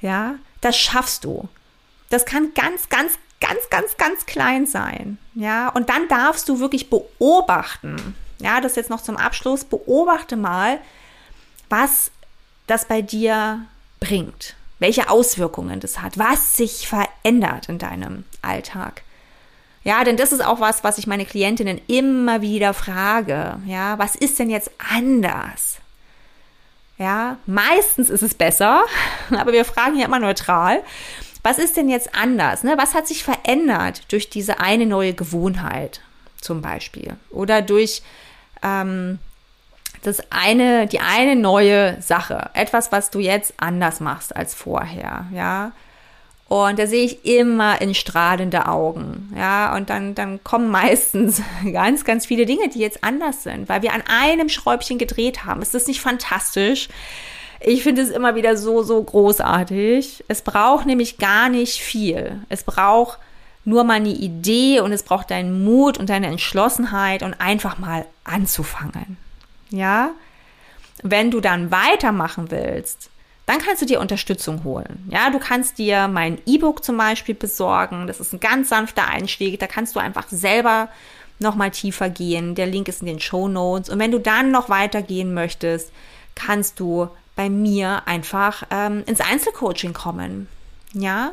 ja, 0.00 0.34
das 0.60 0.76
schaffst 0.76 1.24
du. 1.24 1.48
Das 2.10 2.24
kann 2.24 2.52
ganz, 2.54 2.88
ganz, 2.88 3.18
ganz, 3.40 3.60
ganz, 3.70 3.96
ganz 3.96 4.26
klein 4.26 4.66
sein, 4.66 5.18
ja, 5.34 5.68
und 5.68 5.88
dann 5.88 6.08
darfst 6.08 6.48
du 6.48 6.58
wirklich 6.58 6.90
beobachten, 6.90 8.14
ja, 8.40 8.60
das 8.60 8.76
jetzt 8.76 8.90
noch 8.90 9.02
zum 9.02 9.16
Abschluss, 9.16 9.64
beobachte 9.64 10.36
mal, 10.36 10.78
was 11.68 12.10
das 12.66 12.86
bei 12.86 13.02
dir 13.02 13.64
bringt, 14.00 14.56
welche 14.78 15.10
Auswirkungen 15.10 15.80
das 15.80 16.00
hat, 16.00 16.18
was 16.18 16.56
sich 16.56 16.88
verändert 16.88 17.68
in 17.68 17.78
deinem 17.78 18.24
Alltag. 18.42 19.02
Ja, 19.84 20.04
denn 20.04 20.16
das 20.16 20.32
ist 20.32 20.44
auch 20.44 20.60
was, 20.60 20.84
was 20.84 20.98
ich 20.98 21.06
meine 21.06 21.24
Klientinnen 21.24 21.80
immer 21.86 22.42
wieder 22.42 22.74
frage. 22.74 23.60
Ja, 23.66 23.98
was 23.98 24.16
ist 24.16 24.38
denn 24.38 24.50
jetzt 24.50 24.70
anders? 24.78 25.78
Ja, 26.98 27.38
meistens 27.46 28.10
ist 28.10 28.22
es 28.22 28.34
besser, 28.34 28.84
aber 29.30 29.52
wir 29.52 29.64
fragen 29.64 29.96
ja 29.96 30.06
immer 30.06 30.18
neutral. 30.18 30.82
Was 31.42 31.58
ist 31.58 31.76
denn 31.76 31.88
jetzt 31.88 32.14
anders? 32.14 32.64
Ne? 32.64 32.74
Was 32.76 32.94
hat 32.94 33.06
sich 33.06 33.22
verändert 33.22 34.12
durch 34.12 34.28
diese 34.28 34.60
eine 34.60 34.86
neue 34.86 35.14
Gewohnheit 35.14 36.00
zum 36.40 36.60
Beispiel? 36.60 37.16
Oder 37.30 37.62
durch 37.62 38.02
ähm, 38.62 39.18
das 40.02 40.20
eine, 40.30 40.86
die 40.86 41.00
eine 41.00 41.36
neue 41.36 42.00
Sache, 42.02 42.50
etwas, 42.54 42.92
was 42.92 43.10
du 43.10 43.20
jetzt 43.20 43.54
anders 43.56 44.00
machst 44.00 44.34
als 44.34 44.54
vorher, 44.54 45.26
ja. 45.32 45.72
Und 46.48 46.78
da 46.78 46.86
sehe 46.86 47.04
ich 47.04 47.26
immer 47.26 47.78
in 47.82 47.94
strahlende 47.94 48.66
Augen, 48.66 49.32
ja. 49.36 49.76
Und 49.76 49.90
dann, 49.90 50.14
dann 50.14 50.42
kommen 50.42 50.70
meistens 50.70 51.42
ganz, 51.72 52.04
ganz 52.04 52.26
viele 52.26 52.46
Dinge, 52.46 52.68
die 52.68 52.78
jetzt 52.78 53.04
anders 53.04 53.42
sind, 53.42 53.68
weil 53.68 53.82
wir 53.82 53.92
an 53.92 54.02
einem 54.06 54.48
Schräubchen 54.48 54.98
gedreht 54.98 55.44
haben. 55.44 55.62
Ist 55.62 55.74
das 55.74 55.86
nicht 55.86 56.00
fantastisch? 56.00 56.88
Ich 57.60 57.82
finde 57.82 58.02
es 58.02 58.10
immer 58.10 58.34
wieder 58.34 58.56
so, 58.56 58.82
so 58.82 59.02
großartig. 59.02 60.24
Es 60.28 60.42
braucht 60.42 60.86
nämlich 60.86 61.18
gar 61.18 61.48
nicht 61.48 61.80
viel. 61.80 62.40
Es 62.48 62.62
braucht 62.62 63.18
nur 63.64 63.84
mal 63.84 63.94
eine 63.94 64.08
Idee 64.08 64.80
und 64.80 64.92
es 64.92 65.02
braucht 65.02 65.30
deinen 65.30 65.64
Mut 65.64 65.98
und 65.98 66.08
deine 66.08 66.28
Entschlossenheit 66.28 67.22
und 67.22 67.40
einfach 67.40 67.78
mal 67.78 68.06
anzufangen. 68.24 69.18
Ja, 69.70 70.12
wenn 71.02 71.30
du 71.30 71.40
dann 71.40 71.70
weitermachen 71.70 72.50
willst, 72.50 73.07
dann 73.48 73.62
kannst 73.62 73.80
du 73.80 73.86
dir 73.86 73.98
Unterstützung 73.98 74.62
holen. 74.62 75.08
Ja, 75.10 75.30
du 75.30 75.38
kannst 75.38 75.78
dir 75.78 76.06
mein 76.06 76.36
E-Book 76.44 76.84
zum 76.84 76.98
Beispiel 76.98 77.34
besorgen. 77.34 78.06
Das 78.06 78.20
ist 78.20 78.34
ein 78.34 78.40
ganz 78.40 78.68
sanfter 78.68 79.08
Einstieg. 79.08 79.58
Da 79.58 79.66
kannst 79.66 79.96
du 79.96 80.00
einfach 80.00 80.26
selber 80.28 80.90
noch 81.38 81.54
mal 81.54 81.70
tiefer 81.70 82.10
gehen. 82.10 82.54
Der 82.54 82.66
Link 82.66 82.88
ist 82.88 83.00
in 83.00 83.06
den 83.06 83.20
Show 83.20 83.48
Notes. 83.48 83.88
Und 83.88 84.00
wenn 84.00 84.10
du 84.10 84.20
dann 84.20 84.50
noch 84.50 84.68
weitergehen 84.68 85.32
möchtest, 85.32 85.92
kannst 86.34 86.78
du 86.78 87.08
bei 87.36 87.48
mir 87.48 88.02
einfach 88.04 88.64
ähm, 88.70 89.02
ins 89.06 89.22
Einzelcoaching 89.22 89.94
kommen. 89.94 90.46
Ja, 90.92 91.32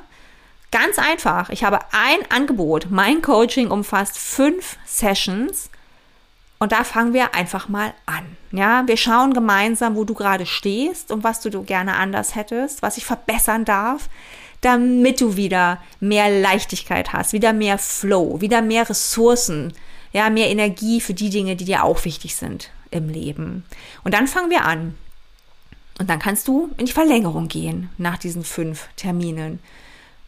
ganz 0.72 0.98
einfach. 0.98 1.50
Ich 1.50 1.66
habe 1.66 1.80
ein 1.92 2.32
Angebot. 2.32 2.88
Mein 2.90 3.22
Coaching 3.22 3.72
umfasst 3.72 4.18
fünf 4.18 4.78
Sessions 4.86 5.70
und 6.60 6.72
da 6.72 6.84
fangen 6.84 7.14
wir 7.14 7.36
einfach 7.36 7.68
mal 7.68 7.94
an. 8.06 8.38
Ja, 8.52 8.88
wir 8.88 8.98
schauen 8.98 9.34
gemeinsam, 9.34 9.96
wo 9.96 10.06
du 10.06 10.14
gerade 10.14 10.46
stehst 10.46 11.12
und 11.12 11.24
was 11.24 11.42
du 11.42 11.64
gerne 11.64 11.96
anders 11.96 12.36
hättest, 12.36 12.82
was 12.82 12.98
ich 12.98 13.06
verbessern 13.06 13.66
darf, 13.66 14.10
damit 14.62 15.20
du 15.20 15.36
wieder 15.36 15.82
mehr 16.00 16.30
Leichtigkeit 16.30 17.14
hast, 17.14 17.34
wieder 17.34 17.54
mehr 17.54 17.78
Flow, 17.78 18.40
wieder 18.42 18.62
mehr 18.62 18.90
Ressourcen, 18.90 19.74
ja, 20.14 20.30
mehr 20.30 20.50
Energie 20.50 21.02
für 21.02 21.14
die 21.14 21.30
Dinge, 21.30 21.56
die 21.56 21.66
dir 21.66 21.84
auch 21.84 22.06
wichtig 22.06 22.36
sind 22.36 22.72
im 22.90 23.10
Leben. 23.10 23.66
Und 24.04 24.14
dann 24.14 24.28
fangen 24.28 24.50
wir 24.50 24.64
an. 24.64 24.96
Und 26.00 26.10
dann 26.10 26.20
kannst 26.20 26.48
du 26.48 26.72
in 26.78 26.86
die 26.86 26.94
Verlängerung 26.94 27.48
gehen 27.48 27.90
nach 27.98 28.18
diesen 28.18 28.44
fünf 28.44 28.88
Terminen, 28.96 29.60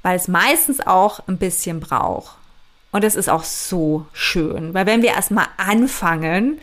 weil 0.01 0.15
es 0.15 0.27
meistens 0.27 0.85
auch 0.85 1.27
ein 1.27 1.37
bisschen 1.37 1.79
braucht. 1.79 2.37
Und 2.91 3.03
das 3.03 3.15
ist 3.15 3.29
auch 3.29 3.43
so 3.43 4.05
schön, 4.13 4.73
weil 4.73 4.85
wenn 4.85 5.01
wir 5.01 5.09
erstmal 5.09 5.47
anfangen, 5.57 6.59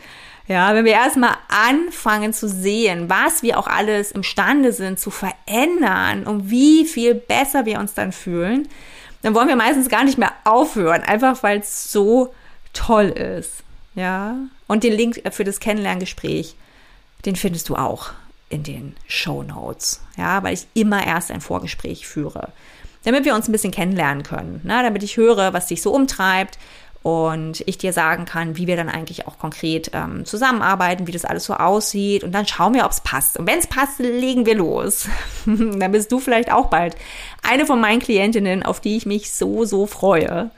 ja, 0.47 0.75
wenn 0.75 0.85
wir 0.85 0.93
erstmal 0.93 1.35
anfangen 1.47 2.33
zu 2.33 2.47
sehen, 2.47 3.09
was 3.09 3.41
wir 3.41 3.57
auch 3.57 3.67
alles 3.67 4.11
imstande 4.11 4.73
sind 4.73 4.99
zu 4.99 5.11
verändern 5.11 6.25
und 6.25 6.49
wie 6.49 6.85
viel 6.85 7.15
besser 7.15 7.65
wir 7.65 7.79
uns 7.79 7.93
dann 7.93 8.11
fühlen, 8.11 8.67
dann 9.21 9.33
wollen 9.33 9.47
wir 9.47 9.55
meistens 9.55 9.89
gar 9.89 10.03
nicht 10.03 10.19
mehr 10.19 10.33
aufhören, 10.43 11.01
einfach 11.01 11.41
weil 11.41 11.59
es 11.59 11.91
so 11.91 12.33
toll 12.73 13.07
ist. 13.07 13.63
Ja, 13.95 14.35
und 14.67 14.83
den 14.83 14.93
Link 14.93 15.21
für 15.31 15.45
das 15.45 15.59
Kennenlerngespräch, 15.59 16.55
den 17.25 17.35
findest 17.35 17.69
du 17.69 17.75
auch 17.75 18.11
in 18.49 18.63
den 18.63 18.95
Show 19.07 19.41
Notes. 19.41 20.01
Ja, 20.17 20.43
weil 20.43 20.53
ich 20.53 20.67
immer 20.73 21.05
erst 21.05 21.31
ein 21.31 21.41
Vorgespräch 21.41 22.05
führe 22.05 22.49
damit 23.05 23.23
wir 23.23 23.35
uns 23.35 23.47
ein 23.47 23.51
bisschen 23.51 23.71
kennenlernen 23.71 24.23
können, 24.23 24.61
ne? 24.63 24.81
damit 24.83 25.03
ich 25.03 25.17
höre, 25.17 25.53
was 25.53 25.67
dich 25.67 25.81
so 25.81 25.93
umtreibt 25.93 26.57
und 27.05 27.61
ich 27.67 27.77
dir 27.77 27.93
sagen 27.93 28.25
kann, 28.25 28.57
wie 28.57 28.65
wir 28.65 28.75
dann 28.75 28.89
eigentlich 28.89 29.27
auch 29.27 29.37
konkret 29.37 29.91
ähm, 29.93 30.25
zusammenarbeiten, 30.25 31.05
wie 31.05 31.11
das 31.11 31.23
alles 31.23 31.45
so 31.45 31.53
aussieht 31.53 32.23
und 32.23 32.31
dann 32.33 32.47
schauen 32.47 32.73
wir, 32.73 32.83
ob 32.83 32.91
es 32.91 33.01
passt. 33.01 33.37
Und 33.37 33.45
wenn 33.45 33.59
es 33.59 33.67
passt, 33.67 33.99
legen 33.99 34.47
wir 34.47 34.55
los. 34.55 35.07
dann 35.45 35.91
bist 35.91 36.11
du 36.11 36.19
vielleicht 36.19 36.51
auch 36.51 36.65
bald 36.65 36.95
eine 37.43 37.67
von 37.67 37.79
meinen 37.79 37.99
Klientinnen, 37.99 38.63
auf 38.63 38.79
die 38.79 38.97
ich 38.97 39.05
mich 39.05 39.31
so, 39.31 39.65
so 39.65 39.85
freue. 39.85 40.49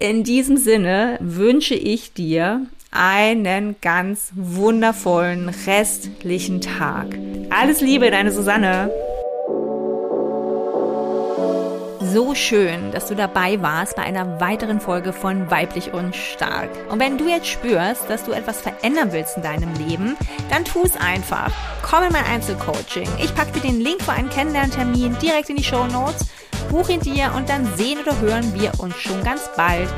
In 0.00 0.24
diesem 0.24 0.56
Sinne 0.56 1.18
wünsche 1.20 1.74
ich 1.74 2.14
dir 2.14 2.66
einen 2.90 3.76
ganz 3.82 4.32
wundervollen 4.34 5.50
restlichen 5.66 6.62
Tag. 6.62 7.18
Alles 7.50 7.82
Liebe, 7.82 8.10
deine 8.10 8.32
Susanne 8.32 8.90
so 12.12 12.34
schön, 12.34 12.90
dass 12.92 13.06
du 13.06 13.14
dabei 13.14 13.62
warst 13.62 13.96
bei 13.96 14.02
einer 14.02 14.40
weiteren 14.40 14.80
Folge 14.80 15.12
von 15.12 15.50
Weiblich 15.50 15.92
und 15.92 16.14
Stark. 16.14 16.68
Und 16.90 17.00
wenn 17.00 17.18
du 17.18 17.28
jetzt 17.28 17.46
spürst, 17.46 18.08
dass 18.08 18.24
du 18.24 18.32
etwas 18.32 18.60
verändern 18.60 19.12
willst 19.12 19.36
in 19.36 19.42
deinem 19.42 19.74
Leben, 19.74 20.16
dann 20.50 20.64
tu 20.64 20.82
es 20.84 20.96
einfach. 20.96 21.50
Komm 21.82 22.04
in 22.04 22.12
mein 22.12 22.24
Einzelcoaching. 22.24 23.08
Ich 23.18 23.34
packe 23.34 23.52
dir 23.52 23.60
den 23.60 23.80
Link 23.80 24.02
für 24.02 24.12
einen 24.12 24.30
Kennenlerntermin 24.30 25.16
direkt 25.20 25.50
in 25.50 25.56
die 25.56 25.64
Show 25.64 25.86
Notes. 25.86 26.26
Buch 26.70 26.88
ihn 26.88 27.00
dir 27.00 27.32
und 27.36 27.48
dann 27.48 27.66
sehen 27.76 27.98
oder 28.00 28.18
hören 28.20 28.54
wir 28.54 28.72
uns 28.78 28.96
schon 28.96 29.22
ganz 29.22 29.50
bald. 29.56 29.88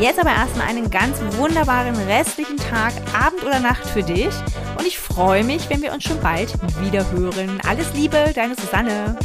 Jetzt 0.00 0.20
aber 0.20 0.30
erstmal 0.30 0.68
einen 0.68 0.90
ganz 0.90 1.18
wunderbaren 1.38 1.96
restlichen 2.06 2.56
Tag, 2.56 2.92
Abend 3.18 3.42
oder 3.42 3.58
Nacht 3.60 3.86
für 3.86 4.02
dich. 4.02 4.34
Und 4.76 4.84
Und 4.84 4.88
ich 4.88 4.98
freue 4.98 5.42
mich, 5.44 5.70
wenn 5.70 5.80
wir 5.80 5.94
uns 5.94 6.04
schon 6.04 6.20
bald 6.20 6.52
wieder 6.82 7.10
hören. 7.10 7.58
Alles 7.66 7.86
Liebe, 7.94 8.32
deine 8.34 8.54
Susanne. 8.54 9.16